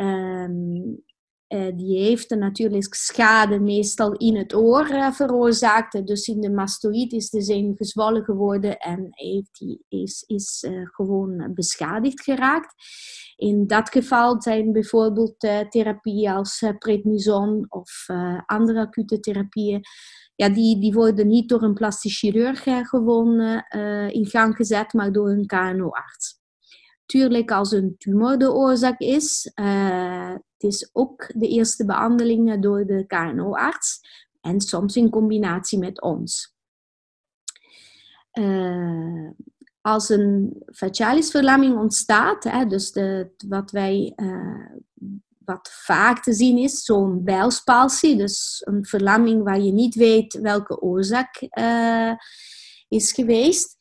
Um, 0.00 1.06
die 1.76 1.98
heeft 1.98 2.30
natuurlijk 2.30 2.94
schade 2.94 3.60
meestal 3.60 4.12
in 4.12 4.36
het 4.36 4.54
oor 4.54 4.90
uh, 4.90 5.12
veroorzaakt. 5.12 6.06
Dus 6.06 6.26
in 6.26 6.40
de 6.40 6.50
mastoïd 6.50 7.12
is 7.12 7.30
de 7.30 7.42
zenuw 7.42 7.74
gezwollen 7.74 8.24
geworden 8.24 8.78
en 8.78 9.08
heeft 9.10 9.64
is, 9.88 10.24
is 10.26 10.66
gewoon 10.82 11.50
beschadigd 11.54 12.22
geraakt. 12.22 12.74
In 13.36 13.66
dat 13.66 13.90
geval 13.90 14.42
zijn 14.42 14.72
bijvoorbeeld 14.72 15.34
therapieën 15.68 16.32
als 16.32 16.64
prednison 16.78 17.66
of 17.68 18.06
andere 18.46 18.80
acute 18.80 19.20
therapieën 19.20 19.80
ja, 20.34 20.48
die, 20.48 20.80
die 20.80 20.92
worden 20.92 21.26
niet 21.26 21.48
door 21.48 21.62
een 21.62 21.74
plastisch 21.74 22.18
chirurg 22.18 22.64
gewoon 22.64 23.40
in 24.10 24.26
gang 24.26 24.56
gezet, 24.56 24.92
maar 24.92 25.12
door 25.12 25.30
een 25.30 25.46
KNO-arts. 25.46 26.37
Tuurlijk, 27.08 27.50
als 27.50 27.72
een 27.72 27.94
tumor 27.98 28.38
de 28.38 28.52
oorzaak 28.52 29.00
is, 29.00 29.50
uh, 29.54 30.30
het 30.30 30.62
is 30.62 30.90
ook 30.92 31.30
de 31.34 31.48
eerste 31.48 31.84
behandeling 31.84 32.62
door 32.62 32.86
de 32.86 33.06
KNO-arts 33.06 34.00
en 34.40 34.60
soms 34.60 34.96
in 34.96 35.10
combinatie 35.10 35.78
met 35.78 36.02
ons. 36.02 36.54
Uh, 38.32 39.30
als 39.80 40.08
een 40.08 40.62
facialisverlamming 40.72 41.78
ontstaat, 41.78 42.44
hè, 42.44 42.66
dus 42.66 42.92
de, 42.92 43.30
wat 43.48 43.70
wij 43.70 44.12
uh, 44.16 44.76
wat 45.44 45.70
vaak 45.72 46.22
te 46.22 46.32
zien 46.32 46.58
is, 46.58 46.84
zo'n 46.84 47.24
bijlspalsie, 47.24 48.16
dus 48.16 48.62
een 48.64 48.84
verlamming 48.84 49.42
waar 49.42 49.60
je 49.60 49.72
niet 49.72 49.94
weet 49.94 50.32
welke 50.40 50.80
oorzaak 50.80 51.48
is 52.88 53.12
geweest 53.12 53.77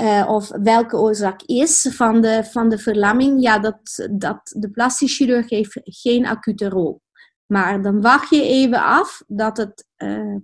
uh, 0.00 0.28
of 0.28 0.48
welke 0.48 0.96
oorzaak 0.96 1.42
is 1.42 1.88
van 1.90 2.20
de, 2.20 2.44
van 2.44 2.68
de 2.68 2.78
verlamming, 2.78 3.42
ja, 3.42 3.58
dat, 3.58 4.08
dat 4.10 4.54
de 4.58 4.70
plastisch 4.70 5.16
chirurg 5.16 5.50
heeft 5.50 5.80
geen 5.82 6.26
acute 6.26 6.68
rol. 6.68 7.02
Maar 7.46 7.82
dan 7.82 8.00
wacht 8.00 8.30
je 8.30 8.42
even 8.42 8.82
af 8.82 9.22
dat 9.26 9.56
het 9.56 9.86
uh, 9.96 10.36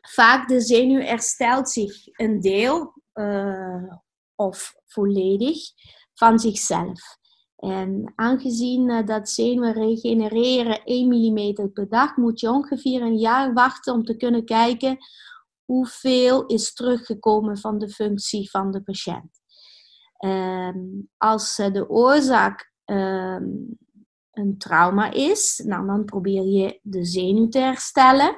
vaak 0.00 0.48
de 0.48 0.60
zenuw 0.60 1.00
herstelt 1.00 1.70
zich 1.70 2.18
een 2.18 2.40
deel 2.40 3.02
uh, 3.14 3.92
of 4.34 4.74
volledig 4.86 5.58
van 6.14 6.38
zichzelf. 6.38 7.16
En 7.56 8.12
aangezien 8.14 9.06
dat 9.06 9.30
zenuwen 9.30 9.72
regenereren 9.72 10.82
1 10.84 11.08
mm 11.08 11.70
per 11.72 11.88
dag, 11.88 12.16
moet 12.16 12.40
je 12.40 12.50
ongeveer 12.50 13.02
een 13.02 13.18
jaar 13.18 13.52
wachten 13.52 13.92
om 13.92 14.04
te 14.04 14.16
kunnen 14.16 14.44
kijken 14.44 14.98
hoeveel 15.68 16.46
is 16.46 16.72
teruggekomen 16.72 17.58
van 17.58 17.78
de 17.78 17.88
functie 17.88 18.50
van 18.50 18.70
de 18.70 18.82
patiënt. 18.82 19.40
Um, 20.24 21.10
als 21.16 21.56
de 21.56 21.88
oorzaak 21.88 22.72
um, 22.84 23.78
een 24.32 24.58
trauma 24.58 25.12
is, 25.12 25.62
nou, 25.64 25.86
dan 25.86 26.04
probeer 26.04 26.44
je 26.44 26.80
de 26.82 27.04
zenuw 27.04 27.48
te 27.48 27.58
herstellen. 27.58 28.36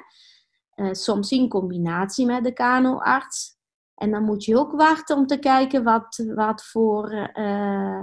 Uh, 0.74 0.92
soms 0.92 1.30
in 1.30 1.48
combinatie 1.48 2.26
met 2.26 2.44
de 2.44 2.52
KNO-arts. 2.52 3.58
En 3.94 4.10
dan 4.10 4.24
moet 4.24 4.44
je 4.44 4.58
ook 4.58 4.72
wachten 4.72 5.16
om 5.16 5.26
te 5.26 5.38
kijken 5.38 5.84
wat, 5.84 6.24
wat 6.34 6.64
voor 6.64 7.30
uh, 7.34 8.02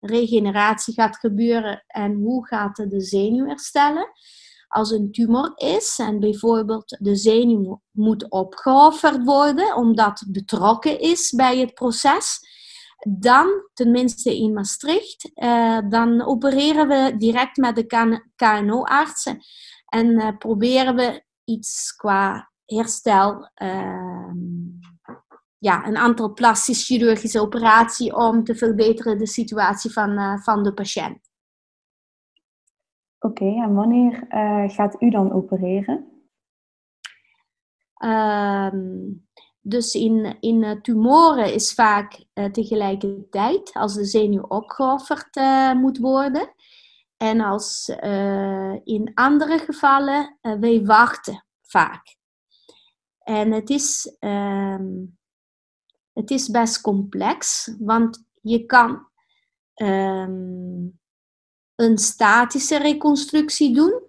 regeneratie 0.00 0.94
gaat 0.94 1.16
gebeuren 1.16 1.84
en 1.86 2.14
hoe 2.14 2.46
gaat 2.46 2.76
de 2.76 3.00
zenuw 3.00 3.46
herstellen 3.46 4.08
als 4.74 4.90
een 4.90 5.12
tumor 5.12 5.52
is 5.54 5.98
en 5.98 6.20
bijvoorbeeld 6.20 6.96
de 7.00 7.16
zenuw 7.16 7.82
moet 7.90 8.30
opgeofferd 8.30 9.24
worden 9.24 9.76
omdat 9.76 10.24
betrokken 10.28 11.00
is 11.00 11.30
bij 11.30 11.58
het 11.58 11.74
proces, 11.74 12.38
dan, 13.08 13.46
tenminste 13.74 14.36
in 14.36 14.52
Maastricht, 14.52 15.30
eh, 15.34 15.78
dan 15.88 16.26
opereren 16.26 16.88
we 16.88 17.16
direct 17.16 17.56
met 17.56 17.76
de 17.76 17.86
KNO-artsen 18.36 19.38
en 19.86 20.06
uh, 20.06 20.28
proberen 20.38 20.96
we 20.96 21.24
iets 21.44 21.94
qua 21.96 22.50
herstel, 22.64 23.50
uh, 23.62 24.32
ja, 25.58 25.86
een 25.86 25.96
aantal 25.96 26.32
plastisch 26.32 26.86
chirurgische 26.86 27.40
operatie 27.40 28.16
om 28.16 28.44
te 28.44 28.54
verbeteren 28.54 29.18
de 29.18 29.26
situatie 29.26 29.90
van, 29.90 30.10
uh, 30.10 30.38
van 30.38 30.62
de 30.62 30.74
patiënt. 30.74 31.32
Oké, 33.24 33.44
en 33.44 33.74
wanneer 33.74 34.26
uh, 34.28 34.68
gaat 34.68 35.02
u 35.02 35.10
dan 35.10 35.32
opereren? 35.32 36.22
Um, 38.04 39.28
dus 39.60 39.94
in, 39.94 40.36
in 40.40 40.62
uh, 40.62 40.80
tumoren 40.80 41.54
is 41.54 41.74
vaak 41.74 42.24
uh, 42.34 42.44
tegelijkertijd 42.44 43.70
als 43.72 43.94
de 43.94 44.04
zenuw 44.04 44.42
opgeofferd 44.42 45.36
moet 45.76 45.98
worden. 45.98 46.54
En 47.16 47.40
als 47.40 47.88
in 48.84 49.10
andere 49.14 49.58
gevallen, 49.58 50.38
wij 50.40 50.84
wachten 50.84 51.44
vaak. 51.62 52.16
En 53.18 53.52
het 53.52 53.70
is, 53.70 54.16
um, 54.20 55.18
het 56.12 56.30
is 56.30 56.48
best 56.48 56.80
complex, 56.80 57.70
want 57.78 58.24
je 58.40 58.66
kan 58.66 59.08
um, 59.74 60.98
een 61.76 61.98
statische 61.98 62.78
reconstructie 62.78 63.74
doen 63.74 64.02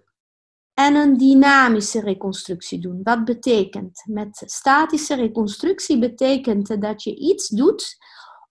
en 0.74 0.94
een 0.94 1.16
dynamische 1.16 2.00
reconstructie 2.00 2.78
doen. 2.78 3.00
Wat 3.02 3.24
betekent? 3.24 4.02
Met 4.04 4.42
statische 4.44 5.14
reconstructie 5.14 5.98
betekent 5.98 6.80
dat 6.80 7.02
je 7.02 7.16
iets 7.16 7.48
doet 7.48 7.96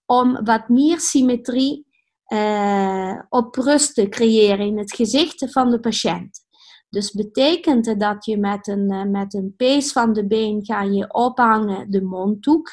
om 0.06 0.44
wat 0.44 0.68
meer 0.68 1.00
symmetrie 1.00 1.86
uh, 2.28 3.20
op 3.28 3.54
rust 3.54 3.94
te 3.94 4.08
creëren 4.08 4.66
in 4.66 4.78
het 4.78 4.94
gezicht 4.94 5.52
van 5.52 5.70
de 5.70 5.80
patiënt. 5.80 6.44
Dus 6.88 7.12
betekent 7.12 8.00
dat 8.00 8.24
je 8.24 8.38
met 8.38 8.68
een, 8.68 9.10
met 9.10 9.34
een 9.34 9.54
pees 9.56 9.92
van 9.92 10.12
de 10.12 10.26
been 10.26 10.64
ga 10.64 10.82
je 10.82 11.12
ophangen 11.14 11.90
de 11.90 12.02
mondhoek. 12.02 12.70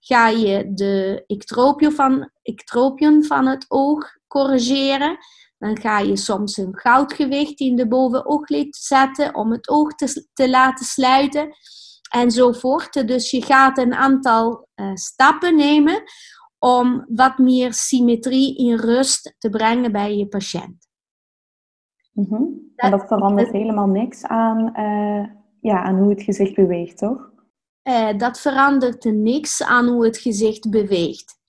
Ga 0.00 0.28
je 0.28 0.72
de 0.74 1.24
ectropion 1.26 1.92
van, 1.92 2.30
ectropion 2.42 3.24
van 3.24 3.46
het 3.46 3.64
oog 3.68 4.16
corrigeren. 4.26 5.18
Dan 5.62 5.78
ga 5.78 5.98
je 5.98 6.16
soms 6.16 6.56
een 6.56 6.78
goudgewicht 6.78 7.60
in 7.60 7.76
de 7.76 7.88
bovenooglid 7.88 8.76
zetten 8.76 9.34
om 9.34 9.52
het 9.52 9.68
oog 9.68 9.94
te, 9.94 10.26
te 10.32 10.50
laten 10.50 10.86
sluiten. 10.86 11.48
Enzovoort. 12.10 13.08
Dus 13.08 13.30
je 13.30 13.42
gaat 13.42 13.78
een 13.78 13.94
aantal 13.94 14.68
uh, 14.74 14.94
stappen 14.94 15.56
nemen 15.56 16.02
om 16.58 17.04
wat 17.08 17.38
meer 17.38 17.72
symmetrie 17.74 18.56
in 18.56 18.76
rust 18.76 19.34
te 19.38 19.50
brengen 19.50 19.92
bij 19.92 20.16
je 20.16 20.26
patiënt. 20.26 20.88
Mm 22.12 22.26
-hmm. 22.28 22.72
En 22.76 22.90
dat 22.90 23.06
verandert 23.06 23.52
helemaal 23.52 23.88
niks 23.88 24.24
aan, 24.24 24.58
uh, 24.58 25.26
ja, 25.60 25.82
aan 25.82 25.98
hoe 25.98 26.10
het 26.10 26.22
gezicht 26.22 26.54
beweegt, 26.54 26.98
toch? 26.98 27.30
Uh, 27.82 28.18
dat 28.18 28.40
verandert 28.40 29.04
niks 29.04 29.62
aan 29.62 29.86
hoe 29.88 30.04
het 30.04 30.18
gezicht 30.18 30.70
beweegt. 30.70 31.40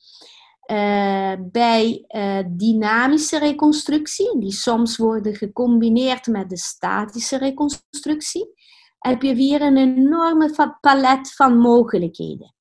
Uh, 0.71 1.33
bij 1.51 2.05
dynamische 2.47 3.39
reconstructie, 3.39 4.39
die 4.39 4.51
soms 4.51 4.97
worden 4.97 5.35
gecombineerd 5.35 6.27
met 6.27 6.49
de 6.49 6.57
statische 6.57 7.37
reconstructie, 7.37 8.53
heb 8.99 9.21
je 9.21 9.35
weer 9.35 9.61
een 9.61 9.77
enorme 9.77 10.77
palet 10.81 11.33
van 11.33 11.57
mogelijkheden. 11.57 12.53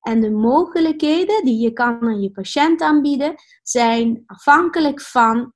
En 0.00 0.20
de 0.20 0.30
mogelijkheden 0.30 1.44
die 1.44 1.58
je 1.58 1.72
kan 1.72 2.02
aan 2.02 2.20
je 2.20 2.30
patiënt 2.30 2.80
aanbieden, 2.80 3.34
zijn 3.62 4.22
afhankelijk 4.26 5.00
van 5.00 5.52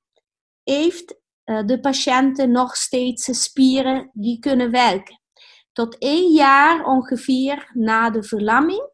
heeft 0.63 1.19
eh, 1.43 1.65
de 1.65 1.79
patiënten 1.79 2.51
nog 2.51 2.75
steeds 2.75 3.41
spieren 3.43 4.09
die 4.13 4.39
kunnen 4.39 4.71
werken. 4.71 5.21
Tot 5.71 5.97
één 5.97 6.31
jaar 6.31 6.85
ongeveer 6.85 7.71
na 7.73 8.09
de 8.09 8.23
verlamming. 8.23 8.89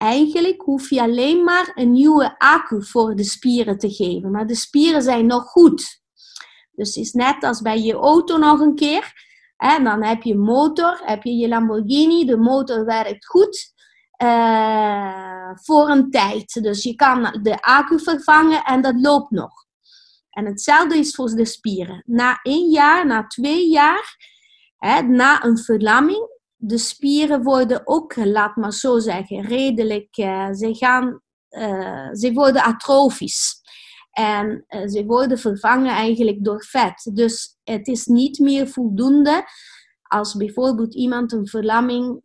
Eigenlijk 0.00 0.62
hoef 0.62 0.90
je 0.90 1.00
alleen 1.00 1.44
maar 1.44 1.72
een 1.74 1.92
nieuwe 1.92 2.38
accu 2.38 2.84
voor 2.84 3.14
de 3.14 3.24
spieren 3.24 3.78
te 3.78 3.90
geven. 3.90 4.30
Maar 4.30 4.46
de 4.46 4.54
spieren 4.54 5.02
zijn 5.02 5.26
nog 5.26 5.44
goed. 5.44 6.02
Dus 6.72 6.88
het 6.88 7.04
is 7.04 7.12
net 7.12 7.44
als 7.44 7.62
bij 7.62 7.80
je 7.80 7.92
auto 7.92 8.38
nog 8.38 8.60
een 8.60 8.74
keer. 8.74 9.12
En 9.56 9.84
dan 9.84 10.02
heb 10.02 10.22
je 10.22 10.36
motor, 10.36 11.00
heb 11.04 11.22
je 11.22 11.36
je 11.36 11.48
Lamborghini, 11.48 12.24
de 12.24 12.36
motor 12.36 12.84
werkt 12.84 13.26
goed. 13.26 13.72
Uh, 14.22 15.50
voor 15.54 15.88
een 15.88 16.10
tijd. 16.10 16.62
Dus 16.62 16.82
je 16.82 16.94
kan 16.94 17.38
de 17.42 17.62
accu 17.62 18.00
vervangen 18.00 18.64
en 18.64 18.82
dat 18.82 18.94
loopt 19.00 19.30
nog. 19.30 19.52
En 20.30 20.46
hetzelfde 20.46 20.96
is 20.96 21.14
voor 21.14 21.30
de 21.30 21.44
spieren. 21.44 22.02
Na 22.06 22.38
één 22.42 22.70
jaar, 22.70 23.06
na 23.06 23.26
twee 23.26 23.68
jaar, 23.68 24.16
hè, 24.78 25.02
na 25.02 25.44
een 25.44 25.58
verlamming, 25.58 26.39
de 26.60 26.78
spieren 26.78 27.42
worden 27.42 27.80
ook, 27.84 28.16
laat 28.16 28.56
maar 28.56 28.72
zo 28.72 28.98
zeggen, 28.98 29.42
redelijk, 29.42 30.16
uh, 30.16 30.52
ze, 30.52 30.74
gaan, 30.74 31.20
uh, 31.50 32.08
ze 32.12 32.32
worden 32.32 32.62
atrofisch. 32.62 33.58
En 34.10 34.64
ze 34.68 35.04
worden 35.06 35.38
vervangen 35.38 35.92
eigenlijk 35.92 36.44
door 36.44 36.64
vet. 36.64 37.10
Dus 37.14 37.58
het 37.64 37.86
is 37.86 38.06
niet 38.06 38.38
meer 38.38 38.68
voldoende 38.68 39.44
als 40.02 40.34
bijvoorbeeld 40.34 40.94
iemand 40.94 41.32
een 41.32 41.46
verlamming 41.46 42.22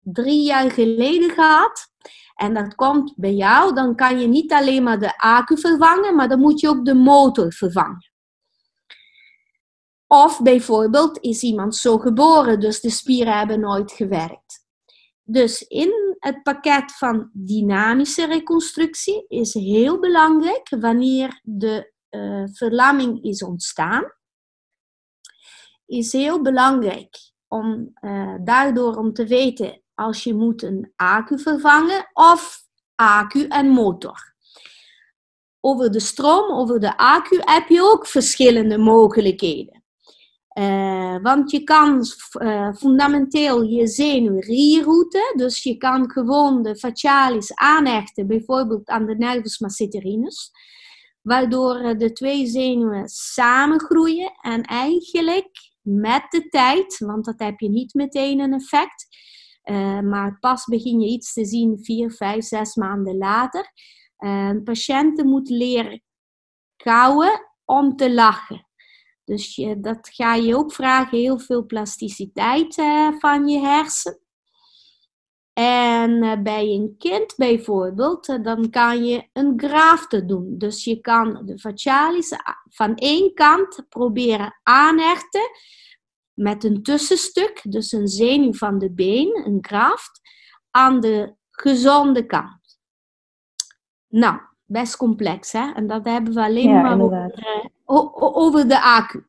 drie 0.00 0.42
jaar 0.42 0.70
geleden 0.70 1.30
gehad 1.30 1.90
en 2.36 2.54
dat 2.54 2.74
komt 2.74 3.12
bij 3.16 3.34
jou, 3.34 3.74
dan 3.74 3.94
kan 3.94 4.20
je 4.20 4.26
niet 4.26 4.52
alleen 4.52 4.82
maar 4.82 4.98
de 4.98 5.18
accu 5.18 5.58
vervangen, 5.58 6.14
maar 6.14 6.28
dan 6.28 6.40
moet 6.40 6.60
je 6.60 6.68
ook 6.68 6.84
de 6.84 6.94
motor 6.94 7.52
vervangen. 7.52 8.05
Of 10.06 10.42
bijvoorbeeld 10.42 11.18
is 11.20 11.42
iemand 11.42 11.76
zo 11.76 11.98
geboren, 11.98 12.60
dus 12.60 12.80
de 12.80 12.90
spieren 12.90 13.38
hebben 13.38 13.60
nooit 13.60 13.92
gewerkt. 13.92 14.64
Dus 15.22 15.62
in 15.62 16.16
het 16.18 16.42
pakket 16.42 16.92
van 16.92 17.30
dynamische 17.32 18.26
reconstructie 18.26 19.24
is 19.28 19.54
heel 19.54 20.00
belangrijk 20.00 20.68
wanneer 20.80 21.40
de 21.42 21.92
uh, 22.10 22.44
verlamming 22.52 23.22
is 23.22 23.42
ontstaan. 23.42 24.04
Is 25.86 26.12
heel 26.12 26.42
belangrijk 26.42 27.16
om 27.48 27.92
uh, 28.00 28.34
daardoor 28.44 28.96
om 28.96 29.12
te 29.12 29.26
weten 29.26 29.82
als 29.94 30.24
je 30.24 30.34
moet 30.34 30.62
een 30.62 30.92
accu 30.96 31.38
vervangen 31.38 32.10
of 32.12 32.64
accu 32.94 33.46
en 33.46 33.68
motor. 33.68 34.34
Over 35.60 35.92
de 35.92 36.00
stroom, 36.00 36.50
over 36.50 36.80
de 36.80 36.96
accu 36.96 37.40
heb 37.44 37.68
je 37.68 37.82
ook 37.82 38.06
verschillende 38.06 38.78
mogelijkheden. 38.78 39.75
Uh, 40.58 41.16
want 41.22 41.50
je 41.50 41.62
kan 41.62 42.04
uh, 42.42 42.72
fundamenteel 42.74 43.62
je 43.62 43.86
zenuw 43.86 44.38
rerouten, 44.38 45.36
dus 45.36 45.62
je 45.62 45.76
kan 45.76 46.10
gewoon 46.10 46.62
de 46.62 46.76
facialis 46.76 47.54
aanhechten, 47.54 48.26
bijvoorbeeld 48.26 48.88
aan 48.88 49.06
de 49.06 49.16
nervus 49.16 49.58
masseterinus, 49.58 50.50
waardoor 51.22 51.98
de 51.98 52.12
twee 52.12 52.46
zenuwen 52.46 53.08
samengroeien 53.08 54.32
en 54.40 54.62
eigenlijk 54.62 55.48
met 55.80 56.26
de 56.28 56.48
tijd, 56.48 56.98
want 56.98 57.24
dat 57.24 57.38
heb 57.38 57.60
je 57.60 57.68
niet 57.68 57.94
meteen 57.94 58.40
een 58.40 58.54
effect, 58.54 59.06
maar 60.04 60.38
pas 60.40 60.64
begin 60.64 61.00
je 61.00 61.08
iets 61.08 61.32
te 61.32 61.44
zien 61.44 61.78
vier, 61.82 62.10
vijf, 62.10 62.44
zes 62.44 62.74
maanden 62.74 63.16
later. 63.16 63.72
Patiënten 64.64 65.26
moeten 65.26 65.56
leren 65.56 66.02
kauwen 66.76 67.40
om 67.64 67.96
te 67.96 68.14
lachen. 68.14 68.65
Dus 69.26 69.56
je, 69.56 69.80
dat 69.80 70.08
ga 70.12 70.34
je 70.34 70.56
ook 70.56 70.72
vragen, 70.72 71.18
heel 71.18 71.38
veel 71.38 71.66
plasticiteit 71.66 72.78
uh, 72.78 73.08
van 73.18 73.48
je 73.48 73.58
hersen. 73.58 74.18
En 75.52 76.42
bij 76.42 76.66
een 76.66 76.94
kind 76.98 77.34
bijvoorbeeld, 77.36 78.44
dan 78.44 78.70
kan 78.70 79.04
je 79.04 79.28
een 79.32 79.54
grafte 79.56 80.24
doen. 80.24 80.58
Dus 80.58 80.84
je 80.84 81.00
kan 81.00 81.42
de 81.44 81.58
facialis 81.58 82.32
van 82.68 82.94
één 82.94 83.34
kant 83.34 83.84
proberen 83.88 84.60
aanhechten 84.62 85.50
met 86.32 86.64
een 86.64 86.82
tussenstuk, 86.82 87.60
dus 87.68 87.92
een 87.92 88.08
zenuw 88.08 88.52
van 88.52 88.78
de 88.78 88.92
been, 88.92 89.42
een 89.46 89.58
graft, 89.60 90.20
aan 90.70 91.00
de 91.00 91.34
gezonde 91.50 92.26
kant. 92.26 92.78
Nou, 94.08 94.40
best 94.64 94.96
complex, 94.96 95.52
hè? 95.52 95.72
En 95.72 95.86
dat 95.86 96.04
hebben 96.04 96.34
we 96.34 96.40
alleen 96.42 96.72
maar 96.72 97.00
over, 97.00 97.74
over, 97.86 98.68
de 98.68 98.82
accu. 98.82 99.26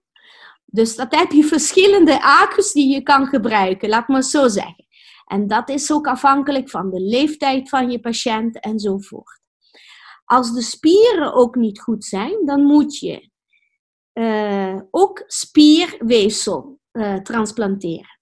Dus 0.66 0.96
dat 0.96 1.16
heb 1.16 1.32
je 1.32 1.44
verschillende 1.44 2.22
accu's 2.22 2.72
die 2.72 2.94
je 2.94 3.02
kan 3.02 3.26
gebruiken, 3.28 3.90
laat 3.90 4.08
maar 4.08 4.24
zo 4.24 4.48
zeggen. 4.48 4.86
En 5.26 5.48
dat 5.48 5.70
is 5.70 5.92
ook 5.92 6.08
afhankelijk 6.08 6.70
van 6.70 6.90
de 6.90 7.02
leeftijd 7.02 7.70
van 7.70 7.92
je 7.92 8.00
patiënt 8.00 8.60
enzovoort. 8.60 9.42
Als 10.26 10.54
de 10.54 10.62
spieren 10.62 11.34
ook 11.34 11.56
niet 11.56 11.80
goed 11.80 12.06
zijn, 12.06 12.46
dan 12.46 12.64
moet 12.64 12.98
je 12.98 13.30
uh, 14.14 14.82
ook 14.92 15.24
spierweefsel 15.28 16.80
uh, 16.92 17.16
transplanteren. 17.16 18.17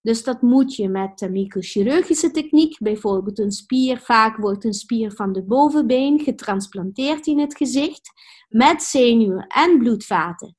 Dus 0.00 0.24
dat 0.24 0.42
moet 0.42 0.74
je 0.74 0.88
met 0.88 1.18
de 1.18 1.30
microchirurgische 1.30 2.30
techniek, 2.30 2.78
bijvoorbeeld 2.78 3.38
een 3.38 3.52
spier, 3.52 3.98
vaak 4.00 4.36
wordt 4.36 4.64
een 4.64 4.74
spier 4.74 5.12
van 5.12 5.32
de 5.32 5.42
bovenbeen 5.42 6.20
getransplanteerd 6.20 7.26
in 7.26 7.38
het 7.38 7.56
gezicht, 7.56 8.10
met 8.48 8.82
zenuwen 8.82 9.46
en 9.46 9.78
bloedvaten, 9.78 10.56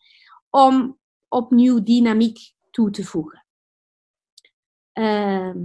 om 0.49 0.99
opnieuw 1.27 1.83
dynamiek 1.83 2.39
toe 2.71 2.89
te 2.89 3.05
voegen. 3.05 3.45
Uh, 4.93 5.55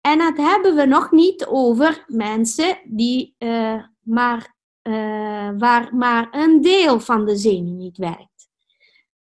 en 0.00 0.18
dat 0.18 0.36
hebben 0.36 0.74
we 0.74 0.84
nog 0.86 1.10
niet 1.10 1.46
over 1.46 2.04
mensen 2.06 2.78
die 2.84 3.34
uh, 3.38 3.84
maar, 4.00 4.56
uh, 4.82 5.50
waar 5.58 5.94
maar 5.94 6.28
een 6.30 6.60
deel 6.60 7.00
van 7.00 7.24
de 7.24 7.36
zenuw 7.36 7.74
niet 7.74 7.96
werkt. 7.96 8.48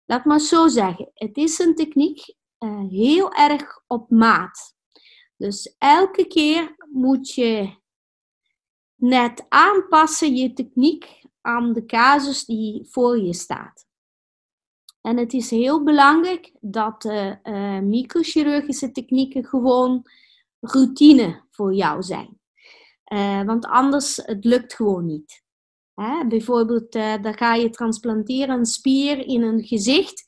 Laat 0.05 0.25
maar 0.25 0.41
zo 0.41 0.69
zeggen, 0.69 1.11
het 1.15 1.37
is 1.37 1.59
een 1.59 1.75
techniek 1.75 2.35
uh, 2.65 2.91
heel 2.91 3.33
erg 3.33 3.83
op 3.87 4.11
maat. 4.11 4.75
Dus 5.37 5.75
elke 5.79 6.27
keer 6.27 6.77
moet 6.93 7.35
je 7.35 7.75
net 8.95 9.47
aanpassen 9.49 10.37
je 10.37 10.53
techniek 10.53 11.23
aan 11.41 11.73
de 11.73 11.85
casus 11.85 12.45
die 12.45 12.87
voor 12.91 13.19
je 13.19 13.35
staat. 13.35 13.87
En 15.01 15.17
het 15.17 15.33
is 15.33 15.51
heel 15.51 15.83
belangrijk 15.83 16.53
dat 16.61 17.05
uh, 17.05 17.33
uh, 17.45 17.79
microchirurgische 17.79 18.93
technieken 18.93 19.45
gewoon 19.45 20.07
routine 20.61 21.43
voor 21.51 21.75
jou 21.75 22.03
zijn. 22.03 22.41
want 23.47 23.67
anders 23.67 24.17
het 24.17 24.45
lukt 24.45 24.75
gewoon 24.75 25.07
niet. 25.07 25.45
Hè? 25.95 26.27
Bijvoorbeeld, 26.27 26.95
uh, 26.95 27.23
dan 27.23 27.35
ga 27.35 27.55
je 27.55 27.71
transplanteren 27.71 28.59
een 28.59 28.67
spier 28.67 29.27
in 29.27 29.43
een 29.43 29.65
gezicht. 29.65 30.25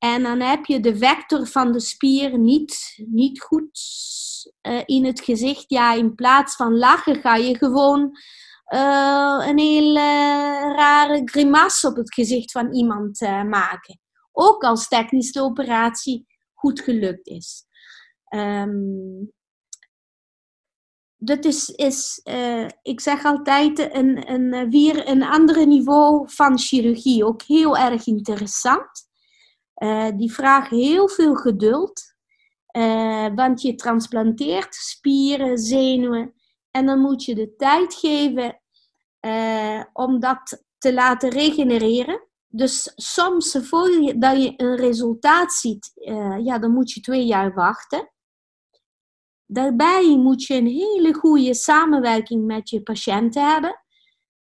En 0.00 0.22
dan 0.22 0.40
heb 0.40 0.64
je 0.64 0.80
de 0.80 0.96
vector 0.96 1.46
van 1.46 1.72
de 1.72 1.80
spier 1.80 2.38
niet, 2.38 3.02
niet 3.06 3.40
goed 3.40 3.80
uh, 4.62 4.82
in 4.84 5.04
het 5.04 5.20
gezicht. 5.20 5.64
Ja, 5.66 5.92
in 5.94 6.14
plaats 6.14 6.56
van 6.56 6.78
lachen 6.78 7.20
ga 7.20 7.36
je 7.36 7.56
gewoon 7.56 8.18
uh, 8.74 9.44
een 9.48 9.58
hele 9.58 10.00
rare 10.76 11.22
grimas 11.24 11.84
op 11.84 11.96
het 11.96 12.14
gezicht 12.14 12.50
van 12.50 12.74
iemand 12.74 13.20
maken. 13.46 14.00
ook 14.32 14.62
als 14.62 14.88
technisch 14.88 15.32
de 15.32 15.42
operatie 15.42 16.26
goed 16.54 16.80
gelukt 16.80 17.26
is. 17.26 17.64
Um, 18.34 19.32
dat 21.16 21.44
is, 21.44 21.68
is 21.68 22.20
ik 22.82 23.00
zeg 23.00 23.24
altijd, 23.24 23.94
een, 23.94 24.30
een, 24.30 24.70
weer 24.70 25.08
een 25.08 25.22
andere 25.22 25.66
niveau 25.66 26.30
van 26.30 26.58
chirurgie. 26.58 27.24
Ook 27.24 27.42
heel 27.42 27.76
erg 27.76 28.06
interessant. 28.06 29.09
Uh, 29.82 30.08
die 30.16 30.32
vraagt 30.32 30.70
heel 30.70 31.08
veel 31.08 31.34
geduld. 31.34 32.14
Uh, 32.76 33.34
want 33.34 33.62
je 33.62 33.74
transplanteert 33.74 34.74
spieren, 34.74 35.58
zenuwen. 35.58 36.34
En 36.70 36.86
dan 36.86 37.00
moet 37.00 37.24
je 37.24 37.34
de 37.34 37.56
tijd 37.56 37.94
geven 37.94 38.60
om 39.92 40.20
dat 40.20 40.64
te 40.78 40.94
laten 40.94 41.30
regenereren. 41.30 42.28
Dus 42.46 42.92
soms, 42.94 43.58
voordat 43.60 44.42
je 44.42 44.52
een 44.56 44.76
resultaat 44.76 45.52
ziet, 45.52 45.92
ja, 46.42 46.58
dan 46.58 46.72
moet 46.72 46.92
je 46.92 47.00
twee 47.00 47.24
jaar 47.24 47.54
wachten. 47.54 48.12
Daarbij 49.46 50.16
moet 50.16 50.42
je 50.42 50.54
een 50.54 50.66
hele 50.66 51.14
goede 51.14 51.54
samenwerking 51.54 52.46
met 52.46 52.70
je 52.70 52.82
patiënten 52.82 53.50
hebben, 53.52 53.84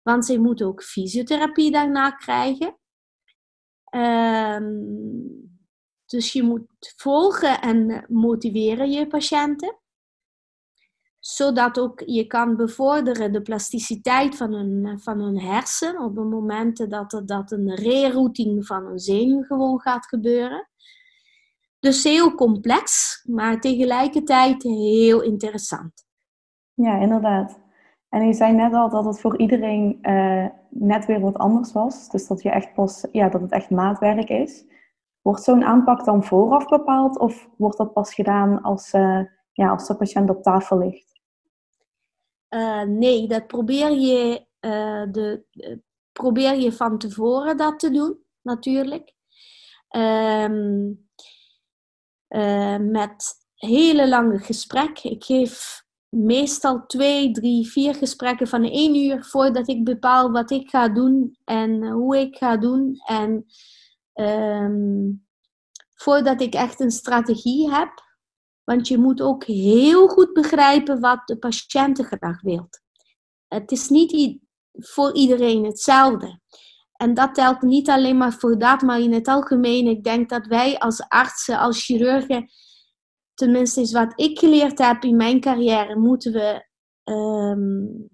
want 0.02 0.26
ze 0.26 0.38
moeten 0.38 0.66
ook 0.66 0.82
fysiotherapie 0.82 1.70
daarna 1.70 2.10
krijgen. 2.10 2.78
Um, 3.94 5.52
dus 6.06 6.32
je 6.32 6.42
moet 6.42 6.92
volgen 6.96 7.60
en 7.60 8.06
motiveren 8.08 8.90
je 8.90 9.06
patiënten, 9.06 9.78
zodat 11.18 11.78
ook 11.78 12.02
je 12.06 12.26
kan 12.26 12.56
bevorderen 12.56 13.32
de 13.32 13.42
plasticiteit 13.42 14.36
van 14.36 14.52
hun, 14.52 15.00
van 15.00 15.20
hun 15.20 15.40
hersen 15.40 16.00
op 16.00 16.16
het 16.16 16.28
moment 16.28 16.90
dat, 16.90 17.12
er, 17.12 17.26
dat 17.26 17.52
een 17.52 17.74
rerouting 17.74 18.66
van 18.66 18.86
een 18.86 18.98
zenuw 18.98 19.42
gewoon 19.42 19.80
gaat 19.80 20.06
gebeuren. 20.06 20.68
Dus 21.78 22.04
heel 22.04 22.34
complex, 22.34 23.20
maar 23.30 23.60
tegelijkertijd 23.60 24.62
heel 24.62 25.22
interessant. 25.22 26.06
Ja, 26.74 26.96
inderdaad. 26.96 27.63
En 28.14 28.26
je 28.26 28.32
zei 28.32 28.52
net 28.52 28.74
al 28.74 28.88
dat 28.88 29.04
het 29.04 29.20
voor 29.20 29.38
iedereen 29.38 29.98
uh, 30.02 30.46
net 30.68 31.06
weer 31.06 31.20
wat 31.20 31.38
anders 31.38 31.72
was. 31.72 32.08
Dus 32.08 32.26
dat, 32.26 32.42
je 32.42 32.50
echt 32.50 32.74
pas, 32.74 33.06
ja, 33.12 33.28
dat 33.28 33.40
het 33.40 33.52
echt 33.52 33.70
maatwerk 33.70 34.28
is. 34.28 34.64
Wordt 35.22 35.42
zo'n 35.42 35.64
aanpak 35.64 36.04
dan 36.04 36.24
vooraf 36.24 36.68
bepaald 36.68 37.18
of 37.18 37.48
wordt 37.56 37.76
dat 37.76 37.92
pas 37.92 38.14
gedaan 38.14 38.62
als, 38.62 38.92
uh, 38.92 39.20
ja, 39.52 39.70
als 39.70 39.86
de 39.86 39.96
patiënt 39.96 40.30
op 40.30 40.42
tafel 40.42 40.78
ligt? 40.78 41.20
Uh, 42.50 42.82
nee, 42.82 43.28
dat 43.28 43.46
probeer 43.46 43.90
je, 43.90 44.46
de, 45.10 45.44
probeer 46.12 46.54
je 46.54 46.72
van 46.72 46.98
tevoren 46.98 47.56
dat 47.56 47.78
te 47.78 47.90
doen, 47.90 48.18
natuurlijk. 48.42 49.12
Um, 49.96 51.08
met 52.90 53.34
hele 53.54 54.08
lange 54.08 54.38
gesprekken. 54.38 55.10
Ik 55.10 55.24
geef 55.24 55.83
meestal 56.14 56.86
twee, 56.86 57.30
drie, 57.30 57.66
vier 57.66 57.94
gesprekken 57.94 58.48
van 58.48 58.64
één 58.64 58.94
uur 58.96 59.24
voordat 59.24 59.68
ik 59.68 59.84
bepaal 59.84 60.30
wat 60.30 60.50
ik 60.50 60.68
ga 60.68 60.88
doen 60.88 61.36
en 61.44 61.86
hoe 61.90 62.18
ik 62.18 62.36
ga 62.36 62.56
doen. 62.56 62.94
En 63.06 63.46
um, 64.14 65.26
voordat 65.94 66.40
ik 66.40 66.54
echt 66.54 66.80
een 66.80 66.90
strategie 66.90 67.70
heb. 67.70 68.02
Want 68.64 68.88
je 68.88 68.98
moet 68.98 69.20
ook 69.20 69.44
heel 69.44 70.08
goed 70.08 70.32
begrijpen 70.32 71.00
wat 71.00 71.26
de 71.26 71.38
patiënt 71.38 72.00
graag 72.00 72.40
wil. 72.40 72.68
Het 73.48 73.70
is 73.70 73.88
niet 73.88 74.38
voor 74.72 75.14
iedereen 75.14 75.64
hetzelfde. 75.64 76.40
En 76.96 77.14
dat 77.14 77.34
telt 77.34 77.62
niet 77.62 77.90
alleen 77.90 78.16
maar 78.16 78.32
voor 78.32 78.58
dat, 78.58 78.80
maar 78.80 79.00
in 79.00 79.12
het 79.12 79.28
algemeen. 79.28 79.86
Ik 79.86 80.04
denk 80.04 80.28
dat 80.28 80.46
wij 80.46 80.78
als 80.78 81.08
artsen, 81.08 81.58
als 81.58 81.84
chirurgen, 81.84 82.48
tenminste 83.34 83.80
is 83.80 83.92
wat 83.92 84.12
ik 84.20 84.38
geleerd 84.38 84.78
heb 84.78 85.02
in 85.02 85.16
mijn 85.16 85.40
carrière, 85.40 85.96
moeten 85.96 86.32
we 86.32 86.66
um, 87.12 88.08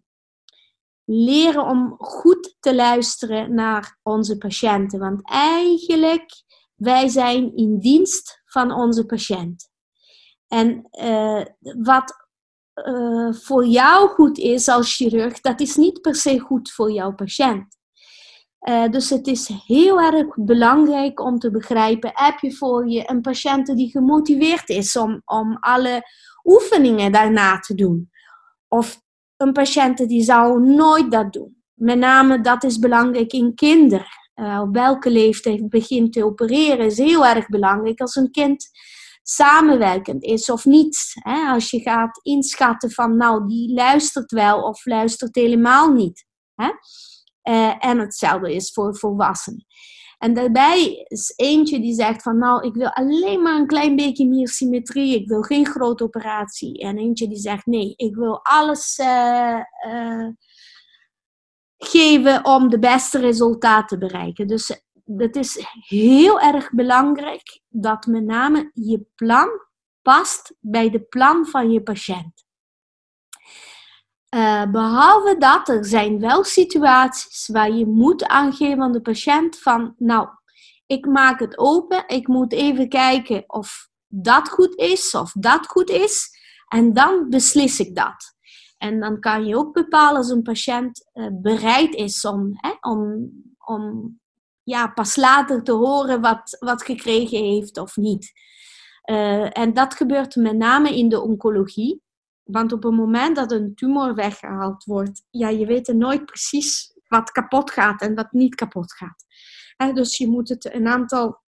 leren 1.04 1.64
om 1.64 1.94
goed 1.98 2.56
te 2.60 2.74
luisteren 2.74 3.54
naar 3.54 3.98
onze 4.02 4.38
patiënten. 4.38 4.98
Want 4.98 5.20
eigenlijk, 5.30 6.30
wij 6.74 7.08
zijn 7.08 7.56
in 7.56 7.78
dienst 7.78 8.42
van 8.44 8.72
onze 8.72 9.06
patiënt. 9.06 9.68
En 10.48 10.88
uh, 10.90 11.44
wat 11.78 12.28
uh, 12.74 13.32
voor 13.32 13.66
jou 13.66 14.08
goed 14.08 14.38
is 14.38 14.68
als 14.68 14.96
chirurg, 14.96 15.40
dat 15.40 15.60
is 15.60 15.76
niet 15.76 16.00
per 16.00 16.14
se 16.14 16.38
goed 16.38 16.72
voor 16.72 16.92
jouw 16.92 17.14
patiënt. 17.14 17.78
Uh, 18.68 18.88
dus 18.88 19.10
het 19.10 19.26
is 19.26 19.50
heel 19.66 20.00
erg 20.00 20.26
belangrijk 20.34 21.20
om 21.20 21.38
te 21.38 21.50
begrijpen, 21.50 22.10
heb 22.14 22.38
je 22.38 22.52
voor 22.52 22.88
je 22.88 23.10
een 23.10 23.20
patiënt 23.20 23.76
die 23.76 23.90
gemotiveerd 23.90 24.68
is 24.68 24.96
om, 24.96 25.22
om 25.24 25.56
alle 25.60 26.02
oefeningen 26.44 27.12
daarna 27.12 27.58
te 27.58 27.74
doen? 27.74 28.10
Of 28.68 29.00
een 29.36 29.52
patiënt 29.52 30.08
die 30.08 30.22
zou 30.22 30.62
nooit 30.62 31.10
dat 31.10 31.32
doen. 31.32 31.62
Met 31.74 31.98
name 31.98 32.40
dat 32.40 32.64
is 32.64 32.78
belangrijk 32.78 33.32
in 33.32 33.54
kinderen. 33.54 34.06
Uh, 34.34 34.60
op 34.62 34.74
welke 34.74 35.10
leeftijd 35.10 35.68
begint 35.68 36.12
te 36.12 36.24
opereren 36.24 36.86
is 36.86 36.98
heel 36.98 37.26
erg 37.26 37.48
belangrijk 37.48 38.00
als 38.00 38.16
een 38.16 38.30
kind 38.30 38.70
samenwerkend 39.22 40.22
is 40.22 40.50
of 40.50 40.64
niet. 40.64 41.12
Hè? 41.14 41.50
Als 41.50 41.70
je 41.70 41.80
gaat 41.80 42.20
inschatten 42.22 42.90
van 42.90 43.16
nou 43.16 43.46
die 43.46 43.74
luistert 43.74 44.30
wel 44.30 44.62
of 44.62 44.84
luistert 44.84 45.34
helemaal 45.34 45.92
niet. 45.92 46.26
Hè? 46.54 46.70
Uh, 47.44 47.84
en 47.84 47.98
hetzelfde 47.98 48.54
is 48.54 48.72
voor 48.72 48.96
volwassenen. 48.96 49.66
En 50.18 50.34
daarbij 50.34 51.04
is 51.08 51.32
eentje 51.36 51.80
die 51.80 51.94
zegt 51.94 52.22
van 52.22 52.38
nou, 52.38 52.66
ik 52.66 52.74
wil 52.74 52.92
alleen 52.92 53.42
maar 53.42 53.54
een 53.54 53.66
klein 53.66 53.96
beetje 53.96 54.28
meer 54.28 54.48
symmetrie, 54.48 55.14
ik 55.14 55.28
wil 55.28 55.42
geen 55.42 55.66
grote 55.66 56.04
operatie. 56.04 56.78
En 56.78 56.98
eentje 56.98 57.28
die 57.28 57.38
zegt 57.38 57.66
nee, 57.66 57.94
ik 57.96 58.14
wil 58.14 58.40
alles 58.42 58.98
uh, 58.98 59.60
uh, 59.86 60.28
geven 61.76 62.44
om 62.44 62.68
de 62.68 62.78
beste 62.78 63.18
resultaten 63.18 63.98
te 63.98 64.06
bereiken. 64.06 64.46
Dus 64.46 64.82
het 65.16 65.36
is 65.36 65.66
heel 65.88 66.40
erg 66.40 66.70
belangrijk 66.70 67.60
dat 67.68 68.06
met 68.06 68.24
name 68.24 68.70
je 68.74 69.06
plan 69.14 69.48
past 70.02 70.54
bij 70.60 70.90
de 70.90 71.00
plan 71.00 71.46
van 71.46 71.70
je 71.70 71.82
patiënt. 71.82 72.44
Uh, 74.34 74.70
behalve 74.70 75.36
dat, 75.38 75.68
er 75.68 75.84
zijn 75.84 76.20
wel 76.20 76.44
situaties 76.44 77.48
waar 77.48 77.72
je 77.72 77.86
moet 77.86 78.26
aangeven 78.26 78.82
aan 78.82 78.92
de 78.92 79.00
patiënt 79.00 79.58
van, 79.58 79.94
nou, 79.98 80.28
ik 80.86 81.06
maak 81.06 81.40
het 81.40 81.58
open, 81.58 82.04
ik 82.06 82.28
moet 82.28 82.52
even 82.52 82.88
kijken 82.88 83.44
of 83.46 83.88
dat 84.06 84.48
goed 84.48 84.76
is 84.76 85.14
of 85.14 85.32
dat 85.32 85.66
goed 85.66 85.90
is 85.90 86.28
en 86.68 86.92
dan 86.92 87.28
beslis 87.28 87.80
ik 87.80 87.94
dat. 87.94 88.34
En 88.78 89.00
dan 89.00 89.20
kan 89.20 89.46
je 89.46 89.56
ook 89.56 89.72
bepalen 89.72 90.16
als 90.16 90.30
een 90.30 90.42
patiënt 90.42 91.10
uh, 91.14 91.26
bereid 91.32 91.94
is 91.94 92.24
om, 92.24 92.50
hè, 92.52 92.70
om, 92.80 93.30
om 93.58 94.14
ja, 94.62 94.88
pas 94.88 95.16
later 95.16 95.62
te 95.62 95.72
horen 95.72 96.20
wat, 96.20 96.56
wat 96.58 96.82
gekregen 96.82 97.44
heeft 97.44 97.78
of 97.78 97.96
niet. 97.96 98.32
Uh, 99.10 99.58
en 99.58 99.72
dat 99.72 99.94
gebeurt 99.94 100.36
met 100.36 100.56
name 100.56 100.96
in 100.96 101.08
de 101.08 101.20
oncologie. 101.20 102.02
Want 102.50 102.72
op 102.72 102.82
het 102.82 102.94
moment 102.94 103.36
dat 103.36 103.52
een 103.52 103.74
tumor 103.74 104.14
weggehaald 104.14 104.84
wordt, 104.84 105.22
ja, 105.30 105.48
je 105.48 105.66
weet 105.66 105.92
nooit 105.92 106.24
precies 106.24 106.98
wat 107.08 107.30
kapot 107.30 107.70
gaat 107.70 108.02
en 108.02 108.14
wat 108.14 108.32
niet 108.32 108.54
kapot 108.54 108.92
gaat. 108.92 109.24
dus 109.94 110.16
je 110.16 110.28
moet 110.28 110.48
het 110.48 110.74
een 110.74 110.88
aantal 110.88 111.40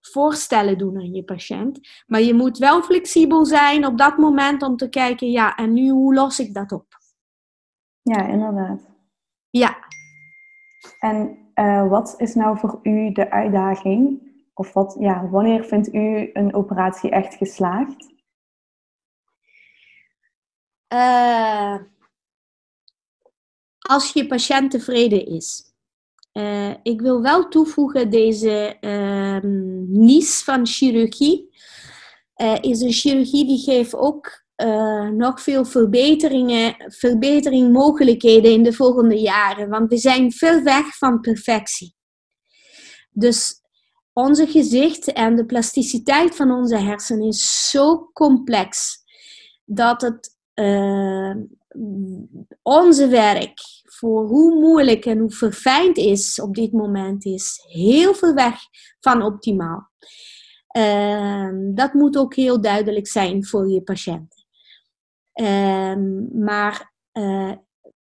voorstellen 0.00 0.78
doen 0.78 0.96
aan 0.96 1.12
je 1.12 1.24
patiënt. 1.24 1.80
Maar 2.06 2.20
je 2.20 2.34
moet 2.34 2.58
wel 2.58 2.82
flexibel 2.82 3.44
zijn 3.44 3.86
op 3.86 3.98
dat 3.98 4.16
moment 4.16 4.62
om 4.62 4.76
te 4.76 4.88
kijken, 4.88 5.30
ja, 5.30 5.56
en 5.56 5.72
nu 5.72 5.88
hoe 5.88 6.14
los 6.14 6.38
ik 6.38 6.54
dat 6.54 6.72
op? 6.72 6.86
Ja, 8.02 8.26
inderdaad. 8.26 8.90
Ja. 9.50 9.76
En 10.98 11.38
uh, 11.54 11.88
wat 11.88 12.14
is 12.16 12.34
nou 12.34 12.58
voor 12.58 12.78
u 12.82 13.12
de 13.12 13.30
uitdaging? 13.30 14.22
Of 14.54 14.72
wat, 14.72 14.96
ja, 14.98 15.28
wanneer 15.28 15.64
vindt 15.64 15.94
u 15.94 16.30
een 16.32 16.54
operatie 16.54 17.10
echt 17.10 17.34
geslaagd? 17.34 18.13
Uh, 20.94 21.76
als 23.78 24.12
je 24.12 24.26
patiënt 24.26 24.70
tevreden 24.70 25.26
is. 25.26 25.62
Uh, 26.32 26.74
ik 26.82 27.00
wil 27.00 27.22
wel 27.22 27.48
toevoegen, 27.48 28.10
deze 28.10 28.76
uh, 28.80 29.38
niche 29.88 30.44
van 30.44 30.66
chirurgie 30.66 31.48
uh, 32.36 32.56
is 32.60 32.80
een 32.80 32.92
chirurgie 32.92 33.46
die 33.46 33.58
geeft 33.58 33.94
ook 33.94 34.42
nog 35.12 35.42
veel 35.42 35.64
verbeteringen, 35.64 36.74
verbeteringmogelijkheden 36.92 38.52
in 38.52 38.62
de 38.62 38.72
volgende 38.72 39.20
jaren. 39.20 39.68
Want 39.68 39.90
we 39.90 39.96
zijn 39.96 40.32
veel 40.32 40.62
weg 40.62 40.96
van 40.96 41.20
perfectie. 41.20 41.94
Dus 43.10 43.60
onze 44.12 44.46
gezicht 44.46 45.12
en 45.12 45.36
de 45.36 45.46
plasticiteit 45.46 46.36
van 46.36 46.50
onze 46.50 46.76
hersenen 46.76 47.26
is 47.26 47.70
zo 47.70 48.10
complex 48.12 48.98
dat 49.64 50.00
het 50.00 50.33
uh, 50.54 51.34
onze 52.62 53.08
werk, 53.08 53.60
voor 53.84 54.26
hoe 54.26 54.60
moeilijk 54.60 55.04
en 55.04 55.18
hoe 55.18 55.30
verfijnd 55.30 55.96
is 55.96 56.40
op 56.40 56.54
dit 56.54 56.72
moment, 56.72 57.24
is 57.24 57.64
heel 57.68 58.14
veel 58.14 58.34
weg 58.34 58.56
van 59.00 59.22
optimaal. 59.22 59.90
Ehm, 60.66 61.74
dat 61.74 61.94
moet 61.94 62.16
ook 62.16 62.34
heel 62.34 62.60
duidelijk 62.60 63.06
zijn 63.06 63.46
voor 63.46 63.68
je 63.68 63.82
patiënten. 63.82 64.46
Ehm, 65.32 66.38
maar 66.44 66.92
uh, 67.12 67.52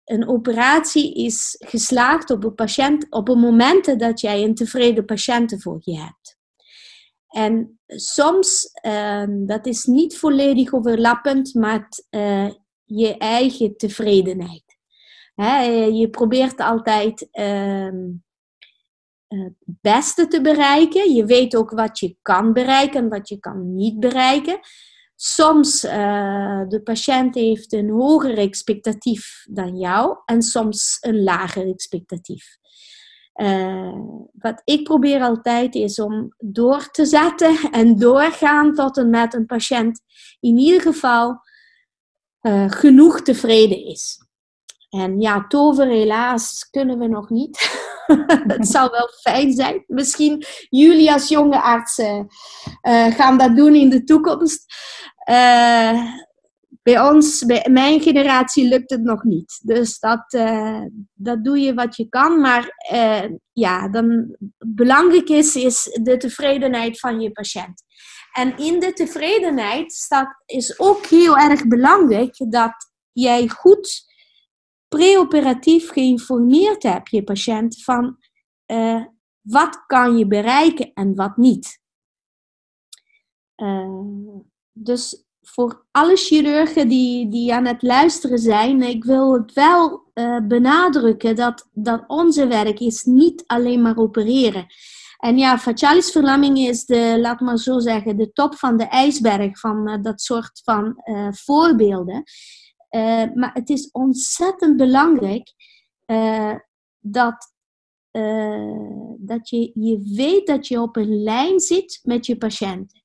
een 0.05 0.29
operatie 0.29 1.15
is 1.15 1.57
geslaagd 1.67 2.31
op 2.31 2.45
een, 2.45 2.55
patiënt, 2.55 3.07
op 3.11 3.29
een 3.29 3.39
moment 3.39 3.99
dat 3.99 4.21
jij 4.21 4.43
een 4.43 4.55
tevreden 4.55 5.05
patiënt 5.05 5.63
voor 5.63 5.79
je 5.81 5.99
hebt. 5.99 6.32
En 7.33 7.81
soms, 7.87 8.71
uh, 8.87 9.25
dat 9.29 9.67
is 9.67 9.85
niet 9.85 10.19
volledig 10.19 10.73
overlappend 10.73 11.55
met 11.55 12.07
uh, 12.11 12.51
je 12.85 13.17
eigen 13.17 13.77
tevredenheid. 13.77 14.65
Je 15.93 16.09
probeert 16.11 16.61
altijd 16.61 17.29
uh, 17.33 17.89
het 19.29 19.55
beste 19.65 20.29
te 20.29 20.41
bereiken. 20.41 21.13
Je 21.13 21.25
weet 21.25 21.57
ook 21.57 21.71
wat 21.71 21.99
je 21.99 22.17
kan 22.23 22.53
bereiken 22.53 23.03
en 23.03 23.09
wat 23.09 23.29
je 23.29 23.39
kan 23.39 23.75
niet 23.75 24.01
bereiken. 24.01 24.61
Soms 25.17 25.85
uh, 25.85 26.69
de 26.69 26.81
patiënt 26.85 27.35
heeft 27.35 27.73
een 27.73 27.91
hoger 27.91 28.39
expectatief 28.39 29.45
dan 29.51 29.77
jou 29.79 30.19
en 30.25 30.43
soms 30.43 30.99
een 31.01 31.23
lager 31.23 31.69
expectatief. 31.69 32.57
Uh, 33.35 33.95
wat 34.33 34.63
ik 34.65 34.85
probeer 34.85 35.23
altijd 35.23 35.75
is 35.75 36.01
om 36.01 36.35
door 36.39 36.91
te 36.91 37.05
zetten 37.05 37.57
en 37.71 37.99
doorgaan 37.99 38.75
tot 38.75 38.97
en 38.97 39.11
met 39.11 39.35
een 39.35 39.47
patiënt 39.47 40.01
in 40.41 40.59
ieder 40.59 40.81
geval 40.81 41.41
uh, 42.43 42.71
genoeg 42.71 43.21
tevreden 43.21 43.85
is. 43.85 44.27
En 44.91 45.21
ja, 45.21 45.47
tover 45.49 45.87
helaas 45.87 46.69
kunnen 46.71 46.99
we 46.99 47.07
nog 47.07 47.31
niet. 47.31 47.81
het 48.57 48.69
zou 48.69 48.91
wel 48.91 49.09
fijn 49.21 49.53
zijn. 49.53 49.85
Misschien 49.87 50.45
jullie 50.69 51.13
als 51.13 51.29
jonge 51.29 51.61
artsen 51.61 52.27
uh, 52.83 53.15
gaan 53.15 53.39
dat 53.39 53.57
doen 53.57 53.75
in 53.75 53.91
de 53.91 54.05
toekomst. 54.05 54.75
Bij 56.83 57.01
ons, 57.01 57.45
bij 57.47 57.69
mijn 57.71 58.01
generatie, 58.01 58.69
lukt 58.69 58.91
het 58.91 59.03
nog 59.03 59.23
niet. 59.23 59.61
Dus 59.65 59.99
dat, 59.99 60.33
uh, 60.33 60.85
dat 61.13 61.45
doe 61.45 61.59
je 61.59 61.75
wat 61.75 61.97
je 61.97 62.09
kan. 62.09 62.41
Maar 62.41 62.71
ja, 63.53 63.89
dan 63.89 64.37
belangrijk 64.59 65.29
is, 65.29 65.57
is 65.57 65.99
de 66.03 66.17
tevredenheid 66.17 67.01
van 67.01 67.21
je 67.21 67.31
patiënt. 67.31 67.83
En 68.33 68.57
in 68.57 68.81
de 68.81 68.93
tevredenheid 68.93 69.93
staat, 69.93 70.43
is 70.47 70.79
ook 70.79 71.07
heel 71.07 71.37
erg 71.37 71.67
belangrijk 71.67 72.35
dat 72.51 72.75
jij 73.13 73.49
goed 73.49 74.11
preoperatief 74.89 75.91
geïnformeerd 75.91 76.83
hebt, 76.83 77.11
je 77.11 77.25
patiënt, 77.25 77.83
van 77.83 78.19
uh, 78.67 79.05
wat 79.41 79.87
kan 79.87 80.19
je 80.19 80.27
bereiken 80.27 80.93
en 80.95 81.15
wat 81.15 81.37
niet. 81.37 81.81
Dus 84.73 85.25
voor 85.43 85.85
alle 85.91 86.17
chirurgen 86.17 86.89
die, 86.89 87.29
die 87.29 87.55
aan 87.55 87.67
het 87.67 87.83
luisteren 87.83 88.39
zijn, 88.39 88.83
ik 88.83 89.05
wil 89.05 89.33
het 89.33 89.53
wel 89.53 90.11
uh, 90.15 90.39
benadrukken 90.43 91.37
dat, 91.37 91.69
dat 91.73 92.05
onze 92.07 92.47
werk 92.47 92.81
is 92.81 93.05
niet 93.05 93.45
alleen 93.47 93.83
maar 93.83 93.97
opereren. 93.97 94.67
En 95.19 95.39
ja, 95.39 95.59
facialis 95.59 96.11
verlamming 96.11 96.59
is 96.59 96.85
de, 96.85 97.19
laat 97.21 97.41
maar 97.41 97.59
zo 97.59 97.79
zeggen, 97.79 98.17
de 98.17 98.33
top 98.33 98.55
van 98.55 98.77
de 98.77 98.85
ijsberg 98.85 99.59
van 99.59 99.89
uh, 99.89 100.03
dat 100.03 100.21
soort 100.21 100.61
van 100.65 101.03
uh, 101.05 101.29
voorbeelden. 101.33 102.23
Maar 103.35 103.51
het 103.53 103.69
is 103.69 103.91
ontzettend 103.91 104.77
belangrijk 104.77 105.55
dat, 106.99 107.53
dat 109.19 109.49
je, 109.49 109.71
je 109.75 110.13
weet 110.17 110.47
dat 110.47 110.69
je 110.69 110.81
op 110.81 110.97
een 110.97 111.23
lijn 111.23 111.61
zit 111.61 112.01
met 112.03 112.27
je 112.27 112.37
patiënten. 112.37 113.02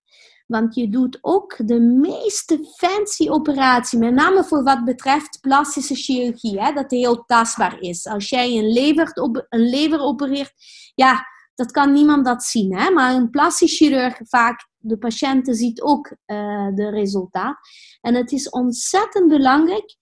Want 0.47 0.75
je 0.75 0.89
doet 0.89 1.17
ook 1.21 1.67
de 1.67 1.79
meeste 1.79 2.73
fancy 2.75 3.29
operatie, 3.29 3.99
met 3.99 4.13
name 4.13 4.43
voor 4.43 4.63
wat 4.63 4.85
betreft 4.85 5.39
plastische 5.41 5.95
chirurgie, 5.95 6.61
hè, 6.61 6.73
dat 6.73 6.91
heel 6.91 7.25
tastbaar 7.25 7.79
is. 7.79 8.05
Als 8.05 8.29
jij 8.29 8.57
een 8.57 8.71
lever, 8.71 9.11
een 9.49 9.69
lever 9.69 9.99
opereert, 9.99 10.53
ja, 10.95 11.25
dat 11.55 11.71
kan 11.71 11.93
niemand 11.93 12.25
dat 12.25 12.43
zien. 12.43 12.77
Hè? 12.77 12.89
Maar 12.89 13.15
een 13.15 13.29
plastisch 13.29 13.77
chirurg, 13.77 14.19
vaak 14.23 14.67
de 14.77 14.97
patiënten 14.97 15.55
ziet 15.55 15.81
ook 15.81 16.15
uh, 16.25 16.67
de 16.75 16.89
resultaat. 16.89 17.57
En 18.01 18.15
het 18.15 18.31
is 18.31 18.49
ontzettend 18.49 19.27
belangrijk 19.27 19.95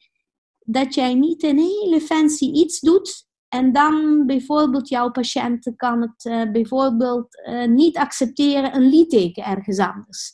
dat 0.59 0.93
jij 0.93 1.13
niet 1.13 1.43
een 1.43 1.59
hele 1.59 2.01
fancy 2.01 2.45
iets 2.45 2.79
doet. 2.79 3.25
En 3.55 3.71
dan 3.71 4.25
bijvoorbeeld 4.25 4.89
jouw 4.89 5.11
patiënt 5.11 5.73
kan 5.75 6.01
het 6.01 6.25
uh, 6.25 6.51
bijvoorbeeld 6.51 7.45
uh, 7.47 7.67
niet 7.67 7.97
accepteren 7.97 8.75
een 8.75 8.89
litteken 8.89 9.43
ergens 9.43 9.79
anders. 9.79 10.33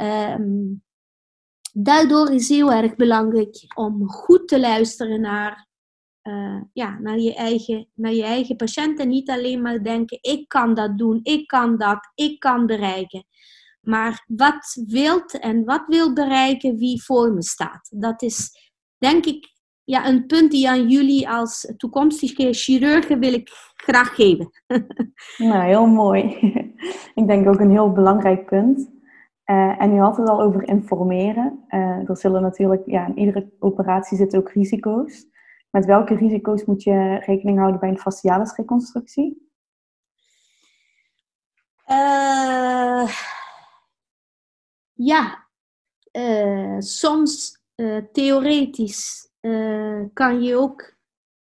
Um, 0.00 0.82
daardoor 1.72 2.30
is 2.30 2.48
heel 2.48 2.72
erg 2.72 2.96
belangrijk 2.96 3.64
om 3.74 4.08
goed 4.08 4.48
te 4.48 4.60
luisteren 4.60 5.20
naar 5.20 5.66
uh, 6.22 6.60
ja, 6.72 6.98
naar, 6.98 7.18
je 7.18 7.34
eigen, 7.34 7.88
naar 7.94 8.12
je 8.12 8.24
eigen 8.24 8.56
patiënt. 8.56 8.98
En 8.98 9.08
niet 9.08 9.30
alleen 9.30 9.62
maar 9.62 9.82
denken, 9.82 10.18
ik 10.20 10.48
kan 10.48 10.74
dat 10.74 10.98
doen, 10.98 11.20
ik 11.22 11.46
kan 11.46 11.78
dat, 11.78 12.10
ik 12.14 12.40
kan 12.40 12.66
bereiken. 12.66 13.24
Maar 13.80 14.24
wat 14.26 14.82
wilt 14.86 15.38
en 15.38 15.64
wat 15.64 15.84
wil 15.86 16.12
bereiken 16.12 16.76
wie 16.76 17.02
voor 17.02 17.32
me 17.32 17.42
staat. 17.42 17.88
Dat 17.90 18.22
is 18.22 18.50
denk 18.98 19.24
ik 19.24 19.50
ja, 19.84 20.08
een 20.08 20.26
punt 20.26 20.50
die 20.50 20.68
aan 20.68 20.88
jullie 20.88 21.28
als 21.28 21.72
toekomstige 21.76 22.52
chirurgen 22.52 23.18
wil 23.18 23.32
ik 23.32 23.50
graag 23.74 24.14
geven. 24.14 24.50
nou, 25.48 25.64
heel 25.64 25.86
mooi. 25.86 26.22
ik 27.20 27.26
denk 27.26 27.48
ook 27.48 27.60
een 27.60 27.70
heel 27.70 27.92
belangrijk 27.92 28.46
punt. 28.46 28.90
Uh, 29.46 29.82
en 29.82 29.94
u 29.94 29.98
had 29.98 30.16
het 30.16 30.28
al 30.28 30.40
over 30.40 30.68
informeren. 30.68 31.64
Uh, 31.68 32.08
er 32.08 32.16
zullen 32.16 32.42
natuurlijk, 32.42 32.82
ja, 32.86 33.06
in 33.06 33.18
iedere 33.18 33.52
operatie 33.58 34.16
zitten 34.16 34.38
ook 34.38 34.50
risico's. 34.50 35.26
Met 35.70 35.84
welke 35.84 36.14
risico's 36.14 36.64
moet 36.64 36.82
je 36.82 37.22
rekening 37.26 37.58
houden 37.58 37.80
bij 37.80 37.88
een 37.88 37.98
facialisreconstructie? 37.98 39.50
Uh, 41.90 43.08
ja, 44.92 45.48
uh, 46.12 46.78
soms 46.78 47.60
theoretisch 49.42 50.12
kan 50.12 50.42
je 50.42 50.56
ook 50.56 50.94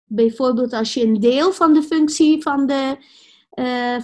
bijvoorbeeld 0.04 0.72
als 0.72 0.94
je 0.94 1.04
een 1.04 1.20
deel 1.20 1.52
van 1.52 1.72
de 1.72 1.82
functie 1.82 2.42
van 2.42 2.66
de, 2.66 2.96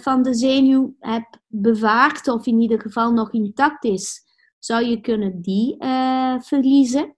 van 0.01 0.23
de 0.23 0.35
zenuw 0.35 0.97
hebt 1.01 1.39
bewaard 1.47 2.29
of 2.29 2.47
in 2.47 2.61
ieder 2.61 2.81
geval 2.81 3.13
nog 3.13 3.33
intact 3.33 3.85
is, 3.85 4.25
zou 4.59 4.85
je 4.85 5.01
kunnen 5.01 5.41
die 5.43 5.77
verliezen. 6.41 7.17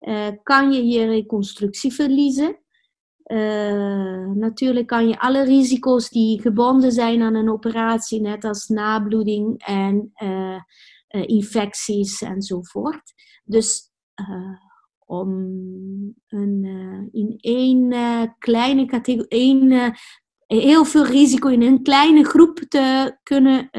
Uh, 0.00 0.28
kan 0.42 0.72
je 0.72 0.86
je 0.86 1.06
reconstructie 1.06 1.92
verliezen. 1.92 2.60
Natuurlijk 4.34 4.86
kan 4.86 5.08
je 5.08 5.18
alle 5.20 5.44
risico's 5.44 6.08
die 6.08 6.40
gebonden 6.40 6.92
zijn 6.92 7.22
aan 7.22 7.34
een 7.34 7.50
operatie, 7.50 8.20
net 8.20 8.44
als 8.44 8.66
nabloeding 8.66 9.62
en 9.64 10.12
infecties 11.08 12.22
enzovoort. 12.22 13.12
Dus 13.44 13.90
om 15.12 15.28
een, 16.28 16.64
in 17.12 17.36
één 17.40 17.88
kleine 18.38 18.84
categorie, 18.86 19.92
heel 20.46 20.84
veel 20.84 21.06
risico 21.06 21.48
in 21.48 21.62
een 21.62 21.82
kleine 21.82 22.24
groep 22.24 22.58
te 22.58 23.18
kunnen 23.22 23.70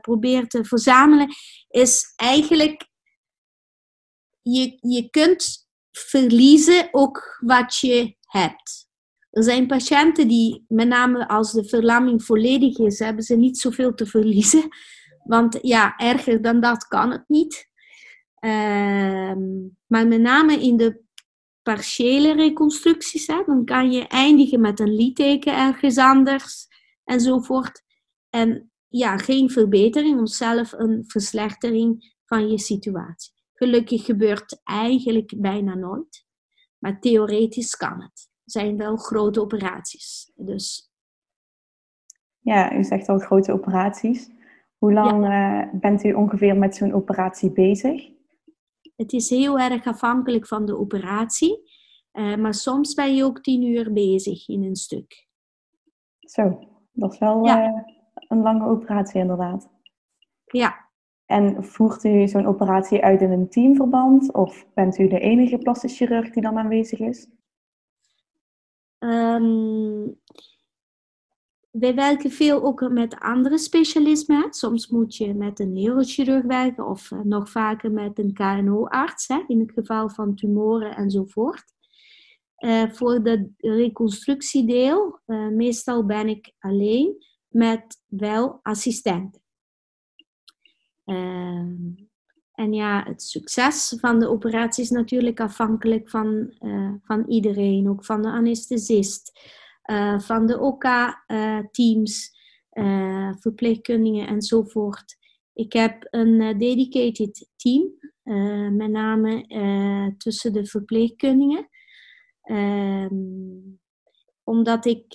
proberen 0.00 0.48
te 0.48 0.64
verzamelen, 0.64 1.28
is 1.68 2.12
eigenlijk 2.16 2.88
je, 4.42 4.78
je 4.80 5.10
kunt 5.10 5.68
verliezen 5.90 6.88
ook 6.90 7.38
wat 7.40 7.76
je 7.76 8.16
hebt. 8.20 8.86
Er 9.30 9.42
zijn 9.42 9.66
patiënten 9.66 10.28
die, 10.28 10.64
met 10.68 10.88
name 10.88 11.28
als 11.28 11.52
de 11.52 11.68
verlamming 11.68 12.24
volledig 12.24 12.78
is, 12.78 12.98
hebben 12.98 13.24
ze 13.24 13.36
niet 13.36 13.58
zoveel 13.58 13.94
te 13.94 14.06
verliezen. 14.06 14.68
Want 15.24 15.58
ja, 15.60 15.96
erger 15.96 16.42
dan 16.42 16.60
dat 16.60 16.86
kan 16.86 17.10
het 17.10 17.24
niet. 17.26 17.67
Ehm, 18.40 19.66
maar 19.86 20.06
met 20.06 20.20
name 20.20 20.62
in 20.62 20.76
de 20.76 21.02
partiële 21.62 22.34
reconstructies, 22.34 23.26
hè, 23.26 23.42
dan 23.46 23.64
kan 23.64 23.92
je 23.92 24.06
eindigen 24.06 24.60
met 24.60 24.80
een 24.80 24.94
litteken 24.94 25.56
ergens 25.56 25.98
anders 25.98 26.66
enzovoort. 27.04 27.82
En 28.30 28.70
ja, 28.88 29.16
geen 29.16 29.50
verbetering, 29.50 30.20
of 30.20 30.28
zelf 30.28 30.72
een 30.72 31.04
verslechtering 31.06 32.16
van 32.24 32.50
je 32.50 32.58
situatie. 32.58 33.32
Gelukkig 33.52 34.04
gebeurt 34.04 34.60
eigenlijk 34.64 35.34
bijna 35.36 35.74
nooit. 35.74 36.26
Maar 36.78 37.00
theoretisch 37.00 37.76
kan 37.76 38.02
het. 38.02 38.30
Er 38.44 38.50
zijn 38.50 38.76
wel 38.76 38.96
grote 38.96 39.40
operaties. 39.40 40.32
Dus. 40.34 40.92
Ja, 42.38 42.76
u 42.76 42.84
zegt 42.84 43.08
al 43.08 43.18
grote 43.18 43.52
operaties. 43.52 44.28
Hoe 44.76 44.92
lang 44.92 45.24
ja. 45.24 45.64
uh, 45.64 45.80
bent 45.80 46.04
u 46.04 46.12
ongeveer 46.12 46.56
met 46.56 46.76
zo'n 46.76 46.92
operatie 46.92 47.50
bezig? 47.52 48.16
Het 48.98 49.12
is 49.12 49.30
heel 49.30 49.58
erg 49.58 49.86
afhankelijk 49.86 50.46
van 50.46 50.66
de 50.66 50.78
operatie. 50.78 51.70
Uh, 52.12 52.36
maar 52.36 52.54
soms 52.54 52.94
ben 52.94 53.14
je 53.14 53.24
ook 53.24 53.40
tien 53.40 53.62
uur 53.62 53.92
bezig 53.92 54.48
in 54.48 54.62
een 54.62 54.76
stuk. 54.76 55.28
Zo, 56.18 56.58
dat 56.92 57.12
is 57.12 57.18
wel 57.18 57.44
ja. 57.44 57.84
een 58.28 58.42
lange 58.42 58.66
operatie 58.66 59.20
inderdaad. 59.20 59.70
Ja, 60.44 60.88
en 61.26 61.64
voert 61.64 62.04
u 62.04 62.28
zo'n 62.28 62.46
operatie 62.46 63.02
uit 63.02 63.20
in 63.20 63.30
een 63.30 63.48
teamverband? 63.48 64.32
Of 64.32 64.66
bent 64.74 64.98
u 64.98 65.08
de 65.08 65.20
enige 65.20 65.58
plastisch 65.58 65.96
chirurg 65.96 66.30
die 66.30 66.42
dan 66.42 66.58
aanwezig 66.58 66.98
is? 66.98 67.28
Um, 68.98 70.20
wij 71.70 71.94
werken 71.94 72.30
veel 72.30 72.62
ook 72.62 72.88
met 72.90 73.18
andere 73.18 73.58
specialismen. 73.58 74.52
Soms 74.52 74.88
moet 74.88 75.16
je 75.16 75.34
met 75.34 75.60
een 75.60 75.72
neurochirurg 75.72 76.44
werken 76.44 76.86
of 76.86 77.10
eh, 77.10 77.20
nog 77.20 77.50
vaker 77.50 77.92
met 77.92 78.18
een 78.18 78.32
KNO-arts, 78.32 79.28
in 79.46 79.60
het 79.60 79.72
geval 79.72 80.10
van 80.10 80.34
tumoren 80.34 80.96
enzovoort. 80.96 81.64
Uh, 82.58 82.90
voor 82.90 83.22
de 83.22 83.50
reconstructiedeel, 83.56 85.20
uh, 85.26 85.48
meestal 85.48 86.06
ben 86.06 86.28
ik 86.28 86.52
alleen 86.58 87.26
met 87.48 88.02
wel 88.06 88.58
assistenten. 88.62 89.42
Ehm, 91.04 91.76
en 92.52 92.72
ja, 92.72 93.04
het 93.04 93.22
succes 93.22 93.96
van 94.00 94.18
de 94.18 94.28
operatie 94.28 94.84
is 94.84 94.90
natuurlijk 94.90 95.40
afhankelijk 95.40 96.10
van, 96.10 96.54
van 97.02 97.24
iedereen, 97.28 97.88
ook 97.88 98.04
van 98.04 98.22
de 98.22 98.28
anesthesist, 98.28 99.40
uh, 99.90 100.18
van 100.20 100.46
de 100.46 100.60
OK-teams, 100.60 102.36
uh, 102.72 103.32
verpleegkundigen 103.38 104.26
enzovoort. 104.26 105.16
Ik 105.52 105.72
heb 105.72 106.06
een 106.10 106.58
dedicated 106.58 107.48
team, 107.56 107.96
met 108.76 108.90
name 108.90 110.14
tussen 110.18 110.52
de 110.52 110.66
verpleegkundigen. 110.66 111.68
Um, 112.50 113.80
omdat 114.44 114.86
ik, 114.86 115.12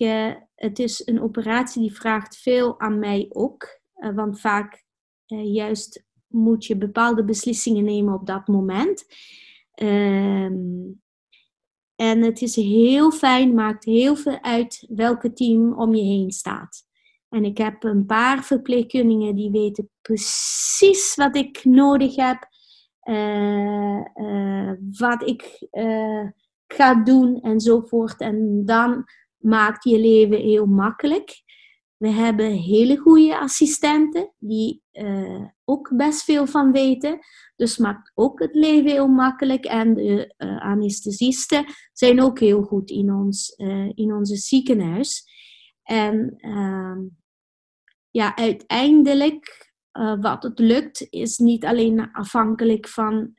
het 0.55 0.79
is 0.79 1.07
een 1.07 1.21
operatie 1.21 1.81
die 1.81 1.93
vraagt 1.93 2.37
veel 2.37 2.79
aan 2.79 2.99
mij 2.99 3.25
ook. 3.29 3.81
want 3.93 4.39
vaak 4.39 4.85
juist 5.25 6.05
moet 6.27 6.65
je 6.65 6.77
bepaalde 6.77 7.23
beslissingen 7.23 7.83
nemen 7.83 8.13
op 8.13 8.25
dat 8.27 8.47
moment. 8.47 9.05
Ehm, 9.73 10.91
en 12.03 12.21
het 12.21 12.41
is 12.41 12.55
heel 12.55 13.11
fijn, 13.11 13.53
maakt 13.53 13.85
heel 13.85 14.15
veel 14.15 14.41
uit 14.41 14.85
welke 14.89 15.33
team 15.33 15.73
om 15.73 15.95
je 15.95 16.03
heen 16.03 16.31
staat. 16.31 16.83
En 17.29 17.43
ik 17.43 17.57
heb 17.57 17.83
een 17.83 18.05
paar 18.05 18.43
verpleegkundigen 18.43 19.35
die 19.35 19.51
weten 19.51 19.89
precies 20.01 21.15
wat 21.15 21.35
ik 21.35 21.65
nodig 21.65 22.15
heb, 22.15 22.47
uh, 23.03 24.01
uh, 24.15 24.71
wat 24.97 25.27
ik 25.27 25.67
ga 26.67 27.03
doen 27.03 27.41
enzovoort. 27.41 28.19
En 28.19 28.65
dan 28.65 29.03
maakt 29.37 29.83
je 29.83 29.99
leven 29.99 30.37
heel 30.37 30.65
makkelijk. 30.65 31.42
We 32.03 32.09
hebben 32.09 32.51
hele 32.51 32.97
goede 32.97 33.39
assistenten 33.39 34.33
die 34.39 34.83
uh, 34.91 35.45
ook 35.65 35.95
best 35.95 36.23
veel 36.23 36.47
van 36.47 36.71
weten. 36.71 37.19
Dus 37.55 37.77
maakt 37.77 38.11
ook 38.13 38.39
het 38.39 38.55
leven 38.55 38.91
heel 38.91 39.07
makkelijk. 39.07 39.65
En 39.65 39.93
de 39.93 40.33
uh, 40.37 40.61
anesthesisten 40.61 41.65
zijn 41.93 42.21
ook 42.21 42.39
heel 42.39 42.61
goed 42.61 42.89
in 42.89 43.13
ons, 43.13 43.53
uh, 43.57 43.89
in 43.93 44.13
onze 44.13 44.35
ziekenhuis. 44.35 45.23
En 45.83 46.35
ehm, 46.37 46.99
ja, 48.09 48.35
uiteindelijk 48.35 49.71
wat 50.21 50.43
het 50.43 50.59
lukt 50.59 51.07
is 51.09 51.37
niet 51.37 51.65
alleen 51.65 52.11
afhankelijk 52.11 52.87
van 52.87 53.33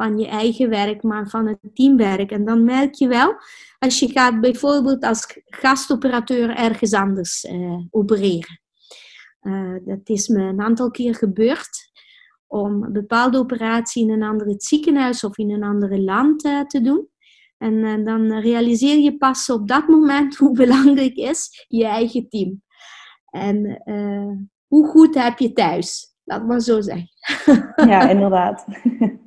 van 0.00 0.18
je 0.18 0.26
eigen 0.26 0.68
werk, 0.68 1.02
maar 1.02 1.28
van 1.28 1.46
het 1.46 1.58
teamwerk. 1.74 2.30
En 2.30 2.44
dan 2.44 2.64
merk 2.64 2.94
je 2.94 3.08
wel, 3.08 3.34
als 3.78 3.98
je 3.98 4.10
gaat 4.10 4.40
bijvoorbeeld 4.40 5.04
als 5.04 5.40
gastoperateur 5.44 6.56
ergens 6.56 6.92
anders 6.92 7.44
uh, 7.44 7.78
opereren. 7.90 8.60
Uh, 9.42 9.76
dat 9.84 10.08
is 10.08 10.28
me 10.28 10.42
een 10.42 10.60
aantal 10.60 10.90
keer 10.90 11.14
gebeurd 11.14 11.90
om 12.46 12.82
een 12.82 12.92
bepaalde 12.92 13.38
operatie 13.38 14.02
in 14.02 14.10
een 14.10 14.22
ander 14.22 14.54
ziekenhuis 14.56 15.24
of 15.24 15.38
in 15.38 15.50
een 15.50 15.62
ander 15.62 15.98
land 15.98 16.44
uh, 16.44 16.60
te 16.60 16.80
doen. 16.80 17.08
En 17.58 18.04
dan 18.04 18.32
realiseer 18.32 18.98
je 18.98 19.16
pas 19.16 19.50
op 19.50 19.68
dat 19.68 19.88
moment 19.88 20.36
hoe 20.40 20.52
belangrijk 20.56 21.14
is 21.14 21.64
je 21.68 21.86
eigen 21.86 22.28
team. 22.28 22.62
En 23.30 23.82
hoe 24.66 24.86
goed 24.86 25.14
heb 25.14 25.38
je 25.38 25.52
thuis? 25.52 26.14
Laat 26.24 26.46
maar 26.46 26.60
zo 26.60 26.80
zeggen. 26.80 27.08
Ja, 27.76 28.08
inderdaad. 28.08 28.64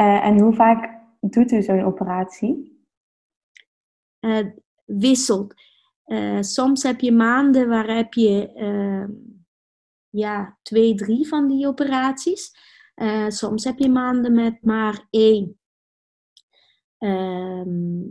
Uh, 0.00 0.24
en 0.24 0.38
hoe 0.38 0.54
vaak 0.54 0.98
doet 1.20 1.52
u 1.52 1.62
zo'n 1.62 1.82
operatie? 1.82 2.84
Uh, 4.20 4.46
wisselt. 4.84 5.54
Uh, 6.06 6.40
soms 6.40 6.82
heb 6.82 7.00
je 7.00 7.12
maanden 7.12 7.68
waar 7.68 7.96
heb 7.96 8.14
je 8.14 8.52
ehm, 8.52 9.10
ja, 10.08 10.58
twee, 10.62 10.94
drie 10.94 11.28
van 11.28 11.48
die 11.48 11.66
operaties. 11.66 12.68
soms 13.28 13.64
heb 13.64 13.78
je 13.78 13.88
maanden 13.88 14.32
met 14.32 14.62
maar 14.62 15.06
één. 15.10 15.60
Ehm, 16.98 18.02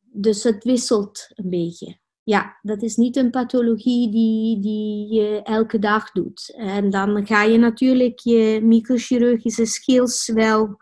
dus 0.00 0.42
het 0.42 0.64
wisselt 0.64 1.30
een 1.34 1.50
beetje 1.50 1.98
ja, 2.28 2.58
dat 2.62 2.82
is 2.82 2.96
niet 2.96 3.16
een 3.16 3.30
pathologie 3.30 4.10
die, 4.10 4.60
die 4.60 5.14
je 5.14 5.42
elke 5.42 5.78
dag 5.78 6.10
doet. 6.12 6.54
En 6.56 6.90
dan 6.90 7.26
ga 7.26 7.42
je 7.42 7.58
natuurlijk 7.58 8.18
je 8.18 8.60
microchirurgische 8.62 9.64
skills 9.64 10.30
wel 10.34 10.76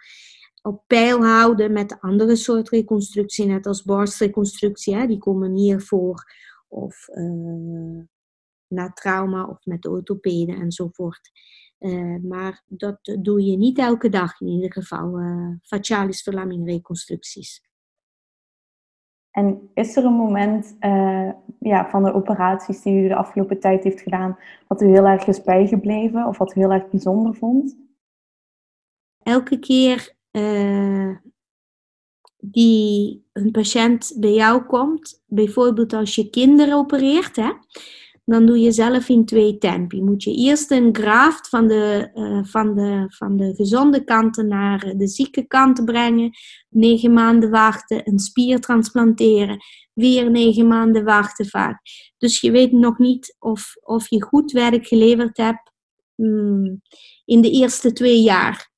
op 0.62 0.82
peil 0.86 1.24
houden 1.24 1.72
met 1.72 2.00
andere 2.00 2.36
soort 2.36 2.68
reconstructie, 2.68 3.46
net 3.46 3.66
als 3.66 3.82
borstreconstructie. 3.82 5.06
Die 5.06 5.18
komen 5.18 5.54
hier 5.54 5.80
voor. 5.80 6.32
Of 6.68 7.08
uh, 7.08 8.04
na 8.68 8.92
trauma 8.92 9.44
of 9.44 9.64
met 9.64 9.86
orthopeden 9.86 10.56
enzovoort. 10.56 11.30
Uh, 11.78 12.16
maar 12.22 12.62
dat 12.66 12.98
doe 13.20 13.42
je 13.42 13.56
niet 13.56 13.78
elke 13.78 14.08
dag 14.08 14.40
in 14.40 14.48
ieder 14.48 14.72
geval. 14.72 15.20
Uh, 15.20 15.54
facialis 15.62 16.22
verlamming 16.22 16.66
reconstructies. 16.66 17.64
En 19.36 19.70
is 19.74 19.96
er 19.96 20.04
een 20.04 20.12
moment 20.12 20.76
uh, 20.80 21.30
ja, 21.58 21.88
van 21.88 22.04
de 22.04 22.14
operaties 22.14 22.82
die 22.82 23.04
u 23.04 23.08
de 23.08 23.14
afgelopen 23.14 23.60
tijd 23.60 23.84
heeft 23.84 24.00
gedaan, 24.00 24.38
wat 24.66 24.82
u 24.82 24.86
heel 24.86 25.04
erg 25.04 25.26
is 25.26 25.42
bijgebleven 25.42 26.26
of 26.26 26.38
wat 26.38 26.56
u 26.56 26.60
heel 26.60 26.72
erg 26.72 26.90
bijzonder 26.90 27.34
vond? 27.34 27.76
Elke 29.22 29.58
keer 29.58 30.14
uh, 30.32 31.16
die 32.36 33.24
een 33.32 33.50
patiënt 33.50 34.16
bij 34.20 34.32
jou 34.32 34.62
komt, 34.62 35.22
bijvoorbeeld 35.26 35.92
als 35.92 36.14
je 36.14 36.30
kinderen 36.30 36.76
opereert, 36.76 37.36
hè, 37.36 37.52
dan 38.26 38.46
doe 38.46 38.58
je 38.58 38.72
zelf 38.72 39.08
in 39.08 39.24
twee 39.24 39.58
tempi. 39.58 40.02
Moet 40.02 40.22
je 40.22 40.34
eerst 40.34 40.70
een 40.70 40.94
graft 40.94 41.48
van 41.48 41.66
de, 41.68 42.10
uh, 42.14 42.44
van, 42.44 42.74
de, 42.74 43.04
van 43.08 43.36
de 43.36 43.54
gezonde 43.54 44.04
kanten 44.04 44.48
naar 44.48 44.94
de 44.96 45.08
zieke 45.08 45.46
kanten 45.46 45.84
brengen. 45.84 46.30
Negen 46.68 47.12
maanden 47.12 47.50
wachten, 47.50 48.08
een 48.08 48.18
spier 48.18 48.60
transplanteren. 48.60 49.58
Weer 49.92 50.30
negen 50.30 50.66
maanden 50.66 51.04
wachten 51.04 51.46
vaak. 51.46 51.80
Dus 52.18 52.40
je 52.40 52.50
weet 52.50 52.72
nog 52.72 52.98
niet 52.98 53.36
of, 53.38 53.76
of 53.80 54.08
je 54.08 54.22
goed 54.22 54.52
werk 54.52 54.86
geleverd 54.86 55.36
hebt 55.36 55.72
hmm, 56.14 56.82
in 57.24 57.40
de 57.40 57.50
eerste 57.50 57.92
twee 57.92 58.22
jaar. 58.22 58.70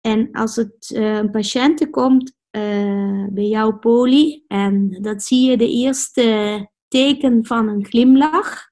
En 0.00 0.28
als 0.32 0.56
het 0.56 0.90
uh, 0.94 1.16
een 1.16 1.30
patiënt 1.30 1.90
komt 1.90 2.32
uh, 2.50 3.26
bij 3.30 3.46
jouw 3.46 3.78
poli 3.78 4.44
en 4.46 4.98
dat 5.02 5.22
zie 5.22 5.50
je 5.50 5.56
de 5.56 5.68
eerste 5.68 6.68
teken 6.90 7.46
van 7.46 7.68
een 7.68 7.84
glimlach, 7.84 8.68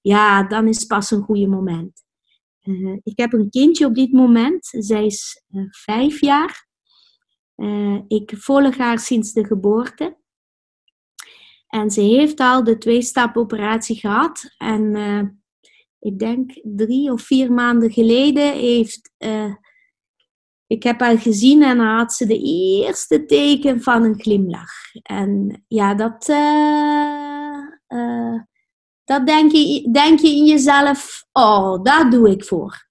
ja, 0.00 0.42
dan 0.42 0.68
is 0.68 0.84
pas 0.84 1.10
een 1.10 1.22
goede 1.22 1.46
moment. 1.46 2.02
Uh, 2.64 2.96
ik 3.02 3.18
heb 3.18 3.32
een 3.32 3.50
kindje 3.50 3.86
op 3.86 3.94
dit 3.94 4.12
moment, 4.12 4.66
zij 4.78 5.06
is 5.06 5.44
uh, 5.50 5.64
vijf 5.70 6.20
jaar. 6.20 6.68
Uh, 7.56 8.00
ik 8.08 8.32
volg 8.36 8.76
haar 8.76 8.98
sinds 8.98 9.32
de 9.32 9.44
geboorte. 9.44 10.18
En 11.66 11.90
ze 11.90 12.00
heeft 12.00 12.40
al 12.40 12.64
de 12.64 12.78
twee-stap-operatie 12.78 13.96
gehad. 13.96 14.54
En 14.58 14.94
ik 15.98 16.18
denk 16.18 16.60
drie 16.62 17.12
of 17.12 17.22
vier 17.22 17.52
maanden 17.52 17.90
geleden 17.90 18.52
heeft. 18.52 19.12
Ik 20.70 20.82
heb 20.82 21.00
haar 21.00 21.18
gezien 21.18 21.62
en 21.62 21.78
had 21.78 22.12
ze 22.12 22.26
de 22.26 22.38
eerste 22.38 23.24
teken 23.24 23.82
van 23.82 24.02
een 24.02 24.20
glimlach. 24.20 24.72
En 25.02 25.64
ja, 25.68 25.94
dat 25.94 26.28
uh, 26.28 27.58
dat 29.04 29.26
denk 29.26 29.52
je, 29.52 29.88
denk 29.92 30.18
je 30.18 30.28
in 30.28 30.44
jezelf, 30.44 31.24
oh, 31.32 31.82
daar 31.82 32.10
doe 32.10 32.30
ik 32.30 32.44
voor. 32.44 32.88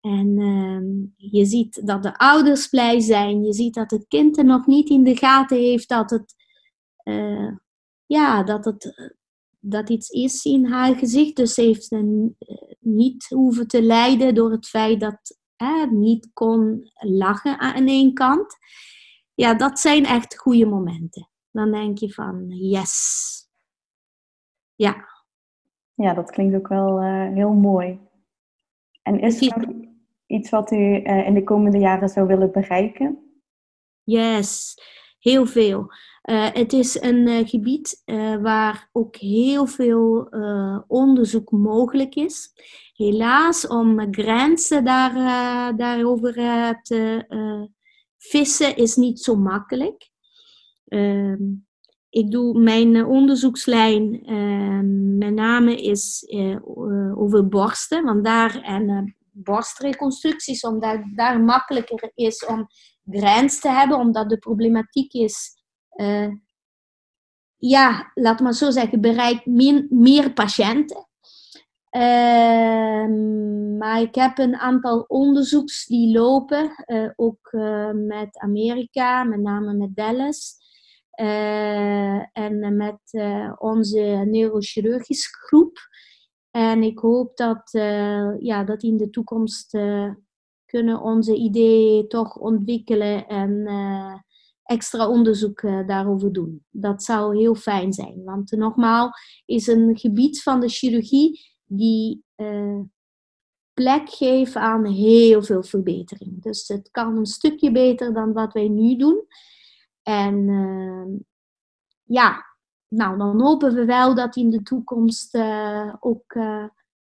En 0.00 0.38
uh, 0.38 1.30
je 1.30 1.44
ziet 1.44 1.86
dat 1.86 2.02
de 2.02 2.18
ouders 2.18 2.68
blij 2.68 3.00
zijn. 3.00 3.42
Je 3.42 3.52
ziet 3.52 3.74
dat 3.74 3.90
het 3.90 4.04
kind 4.08 4.38
er 4.38 4.44
nog 4.44 4.66
niet 4.66 4.88
in 4.88 5.04
de 5.04 5.16
gaten 5.16 5.58
heeft 5.58 5.88
dat 5.88 6.10
het, 6.10 6.34
uh, 7.04 7.52
ja, 8.06 8.42
dat 8.42 8.64
het 8.64 9.12
dat 9.64 9.90
iets 9.90 10.08
is 10.08 10.44
in 10.44 10.66
haar 10.66 10.94
gezicht. 10.94 11.36
Dus 11.36 11.54
ze 11.54 11.62
heeft 11.62 11.92
een, 11.92 12.36
niet 12.80 13.26
hoeven 13.28 13.66
te 13.66 13.82
lijden 13.82 14.34
door 14.34 14.50
het 14.50 14.66
feit 14.66 15.00
dat 15.00 15.40
hè, 15.62 15.86
niet 15.86 16.30
kon 16.32 16.90
lachen 16.94 17.58
aan 17.58 17.86
één 17.86 18.14
kant. 18.14 18.56
Ja, 19.34 19.54
dat 19.54 19.78
zijn 19.78 20.04
echt 20.04 20.38
goede 20.38 20.66
momenten. 20.66 21.30
Dan 21.50 21.70
denk 21.70 21.98
je 21.98 22.12
van, 22.12 22.48
yes. 22.48 23.30
Ja. 24.74 25.08
Ja, 25.94 26.14
dat 26.14 26.30
klinkt 26.30 26.54
ook 26.54 26.68
wel 26.68 27.02
uh, 27.02 27.34
heel 27.34 27.52
mooi. 27.52 28.00
En 29.02 29.20
is 29.20 29.40
er 29.40 29.74
iets 30.26 30.50
wat 30.50 30.70
u 30.70 30.76
uh, 30.76 31.26
in 31.26 31.34
de 31.34 31.44
komende 31.44 31.78
jaren 31.78 32.08
zou 32.08 32.26
willen 32.26 32.52
bereiken? 32.52 33.40
Yes, 34.02 34.74
heel 35.18 35.46
veel. 35.46 35.92
Uh, 36.22 36.48
het 36.52 36.72
is 36.72 37.00
een 37.00 37.26
uh, 37.26 37.48
gebied 37.48 38.02
uh, 38.04 38.36
waar 38.36 38.88
ook 38.92 39.16
heel 39.16 39.66
veel 39.66 40.28
onderzoek 40.86 41.50
mogelijk 41.50 42.14
is. 42.14 42.52
Helaas, 42.94 43.66
om 43.66 44.14
grenzen 44.14 44.84
daar, 44.84 45.14
daarover 45.76 46.34
te 46.82 47.26
vissen, 48.18 48.76
is 48.76 48.96
niet 48.96 49.20
zo 49.20 49.36
makkelijk. 49.36 50.10
Ehm, 50.88 51.42
ik 52.08 52.30
doe 52.30 52.60
mijn 52.60 53.04
onderzoekslijn, 53.06 54.10
met 55.18 55.34
name 55.34 55.82
is 55.82 56.26
over 57.14 57.48
borsten, 57.48 58.04
want 58.04 58.24
daar 58.24 58.60
en 58.60 59.16
borstreconstructies, 59.30 60.62
omdat 60.62 61.00
daar 61.14 61.40
makkelijker 61.40 62.12
is 62.14 62.46
om 62.46 62.66
grens 63.10 63.60
te 63.60 63.68
hebben, 63.68 63.98
omdat 63.98 64.28
de 64.28 64.38
problematiek 64.38 65.12
is 65.12 65.61
uh, 66.02 66.34
ja, 67.56 68.10
laat 68.14 68.40
maar 68.40 68.52
zo 68.54 68.70
zeggen, 68.70 69.00
bereikt 69.00 69.46
meer, 69.46 69.86
meer 69.90 70.32
patiënten. 70.32 71.06
Uh, 71.96 73.06
maar 73.78 74.00
ik 74.00 74.14
heb 74.14 74.38
een 74.38 74.56
aantal 74.56 75.04
onderzoeks 75.08 75.86
die 75.86 76.12
lopen, 76.12 76.84
uh, 76.86 77.10
ook 77.16 77.52
uh, 77.52 77.90
met 77.90 78.38
Amerika, 78.38 79.24
met 79.24 79.40
name 79.40 79.74
met 79.74 79.96
Dallas. 79.96 80.60
en 82.32 82.76
met 82.76 83.00
onze 83.58 84.24
neurochirurgische 84.26 85.28
groep. 85.30 85.78
En 86.50 86.82
ik 86.82 86.98
hoop 86.98 87.36
dat, 87.36 87.70
ja, 88.38 88.64
dat 88.64 88.82
in 88.82 88.96
de 88.96 89.10
toekomst 89.10 89.70
kunnen 90.66 91.00
onze 91.00 91.34
ideeën 91.34 92.08
toch 92.08 92.36
ontwikkelen 92.36 93.26
en 93.26 93.66
extra 94.72 95.08
onderzoek 95.08 95.62
uh, 95.62 95.86
daarover 95.86 96.32
doen. 96.32 96.64
Dat 96.70 97.02
zou 97.02 97.36
heel 97.36 97.54
fijn 97.54 97.92
zijn. 97.92 98.24
Want 98.24 98.50
nogmaals, 98.50 99.42
is 99.44 99.66
een 99.66 99.98
gebied 99.98 100.42
van 100.42 100.60
de 100.60 100.68
chirurgie 100.68 101.40
die 101.64 102.24
uh, 102.36 102.80
plek 103.72 104.10
geeft 104.10 104.56
aan 104.56 104.86
heel 104.86 105.42
veel 105.42 105.62
verbetering. 105.62 106.42
Dus 106.42 106.68
het 106.68 106.90
kan 106.90 107.16
een 107.16 107.26
stukje 107.26 107.72
beter 107.72 108.14
dan 108.14 108.32
wat 108.32 108.52
wij 108.52 108.68
nu 108.68 108.96
doen. 108.96 109.26
En 110.02 110.48
uh, 110.48 111.20
ja, 112.02 112.44
nou 112.88 113.18
dan 113.18 113.40
hopen 113.40 113.74
we 113.74 113.84
wel 113.84 114.14
dat 114.14 114.36
in 114.36 114.50
de 114.50 114.62
toekomst 114.62 115.38
ook 116.00 116.36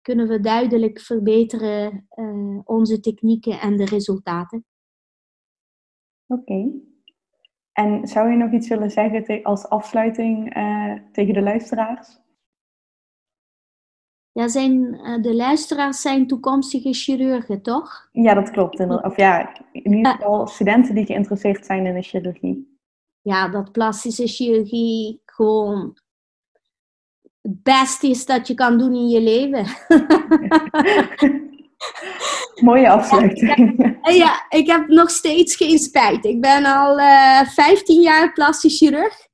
kunnen 0.02 0.28
we 0.28 0.40
duidelijk 0.40 1.00
verbeteren 1.00 2.06
onze 2.66 3.00
technieken 3.00 3.60
en 3.60 3.78
de 3.78 3.86
resultaten. 3.86 4.66
Oké, 6.28 6.72
en 7.74 8.08
zou 8.08 8.30
je 8.30 8.38
nog 8.38 8.52
iets 8.52 8.68
willen 8.68 8.92
zeggen 8.92 9.44
als 9.44 9.70
afsluiting 9.70 10.58
uh, 10.58 10.94
tegen 11.12 11.34
de 11.34 11.42
luisteraars? 11.42 12.20
Ja, 14.32 14.48
zijn, 14.48 14.94
uh, 14.94 15.22
de 15.22 15.36
luisteraars 15.36 16.02
zijn 16.02 16.28
toekomstige 16.28 16.94
chirurgen, 16.94 17.62
toch? 17.62 18.10
Ja, 18.12 18.34
dat 18.34 18.52
klopt. 18.52 18.80
Of 18.80 19.18
ja, 19.18 19.54
in 19.72 19.94
ieder 19.94 20.12
geval 20.12 20.48
studenten 20.48 20.96
die 20.96 21.06
geïnteresseerd 21.06 21.66
zijn 21.66 21.86
in 21.86 21.94
de 21.94 22.02
chirurgie. 22.02 22.80
Ja, 23.22 23.48
dat 23.48 23.72
plastische 23.72 24.28
chirurgie 24.28 25.22
gewoon 25.26 25.98
het 27.42 27.64
beste 27.64 28.08
is 28.08 28.26
dat 28.26 28.48
je 28.48 28.54
kan 28.54 28.78
doen 28.78 28.94
in 28.94 29.08
je 29.08 29.22
leven. 29.22 29.66
Mooie 32.66 32.90
afsluiting. 32.90 33.91
Ja, 34.04 34.46
ik 34.50 34.68
heb 34.68 34.88
nog 34.88 35.10
steeds 35.10 35.56
geen 35.56 35.80
spijt. 35.80 36.26
Ik 36.26 36.42
ben 36.42 36.66
al 36.66 37.00
uh, 37.00 37.40
eh, 37.40 37.48
15 37.48 38.02
jaar 38.02 38.34
plastisch 38.34 38.78
chirurg. 38.78 39.28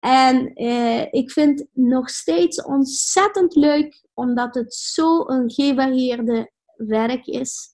En 0.00 0.62
uh, 0.62 1.00
ik 1.10 1.30
vind 1.30 1.58
het 1.58 1.68
nog 1.72 2.10
steeds 2.10 2.62
ontzettend 2.62 3.54
leuk, 3.54 4.04
omdat 4.14 4.54
het 4.54 4.74
zo'n 4.74 5.50
gevarieerde 5.50 6.50
werk 6.76 7.26
is. 7.26 7.72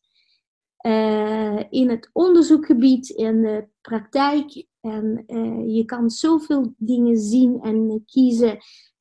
Uh, 0.87 1.63
in 1.71 1.91
het 1.91 2.11
onderzoekgebied, 2.13 3.09
in 3.09 3.43
de 3.43 3.69
praktijk. 3.81 4.67
En 4.81 5.25
je 5.67 5.85
kan 5.85 6.11
zoveel 6.11 6.75
dingen 6.77 7.17
zien 7.17 7.61
en 7.63 8.03
kiezen. 8.07 8.59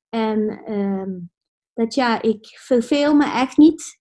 En 0.10 0.62
ehm, 0.66 1.20
dat 1.74 1.94
ja, 1.94 2.22
ik 2.22 2.48
verveel 2.48 3.16
me 3.16 3.32
echt 3.32 3.58
niet. 3.58 4.00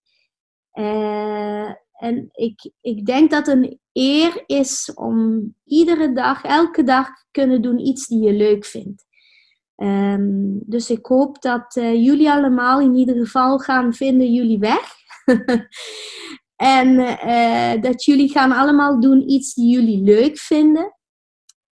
Uh, 0.74 1.70
en 1.98 2.28
ik, 2.32 2.70
ik 2.80 3.06
denk 3.06 3.30
dat 3.30 3.48
een 3.48 3.80
eer 3.92 4.42
is 4.46 4.92
om 4.94 5.54
iedere 5.64 6.12
dag, 6.12 6.44
elke 6.44 6.82
dag 6.82 7.08
kunnen 7.30 7.62
doen 7.62 7.78
iets 7.78 8.06
die 8.06 8.20
je 8.20 8.32
leuk 8.32 8.64
vindt. 8.64 9.06
Um, 9.76 10.60
dus 10.66 10.90
ik 10.90 11.06
hoop 11.06 11.42
dat 11.42 11.76
uh, 11.76 12.04
jullie 12.04 12.30
allemaal 12.30 12.80
in 12.80 12.94
ieder 12.94 13.16
geval 13.16 13.58
gaan 13.58 13.94
vinden 13.94 14.32
jullie 14.32 14.58
weg. 14.58 14.92
en 16.56 16.88
uh, 16.88 17.82
dat 17.82 18.04
jullie 18.04 18.28
gaan 18.28 18.52
allemaal 18.52 19.00
doen 19.00 19.30
iets 19.30 19.54
die 19.54 19.72
jullie 19.72 20.02
leuk 20.02 20.38
vinden. 20.38 20.96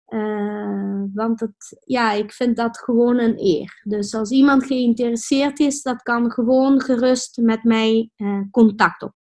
Uh, 0.09 1.03
want 1.14 1.41
het, 1.41 1.81
ja, 1.85 2.12
ik 2.12 2.33
vind 2.33 2.57
dat 2.57 2.79
gewoon 2.79 3.18
een 3.18 3.39
eer. 3.39 3.81
Dus 3.85 4.14
als 4.14 4.31
iemand 4.31 4.64
geïnteresseerd 4.64 5.59
is, 5.59 5.83
dat 5.83 6.03
kan 6.03 6.31
gewoon 6.31 6.81
gerust 6.81 7.37
met 7.37 7.64
mij 7.64 8.11
contact 8.51 9.03
op. 9.03 9.18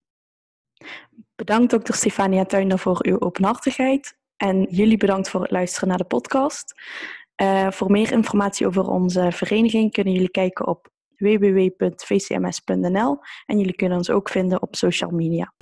Bedankt 1.36 1.72
dokter 1.72 1.94
Stefania 1.94 2.46
Tuinder 2.46 2.80
voor 2.80 3.06
uw 3.06 3.20
openhartigheid. 3.20 4.18
En 4.38 4.68
jullie 4.70 4.98
bedankt 4.98 5.30
voor 5.30 5.42
het 5.42 5.52
luisteren 5.52 5.90
naar 5.90 5.98
de 5.98 6.04
podcast. 6.04 6.82
Uh, 7.42 7.72
voor 7.72 7.92
meer 7.92 8.12
informatie 8.12 8.68
over 8.68 8.88
onze 8.88 9.32
vereniging 9.32 9.92
kunnen 9.92 10.14
jullie 10.14 10.32
kijken 10.32 10.68
op 10.68 10.90
www.vcms.nl 11.18 13.18
en 13.46 13.58
jullie 13.58 13.76
kunnen 13.76 13.98
ons 13.98 14.10
ook 14.10 14.30
vinden 14.30 14.62
op 14.62 14.76
social 14.76 15.10
media. 15.10 15.54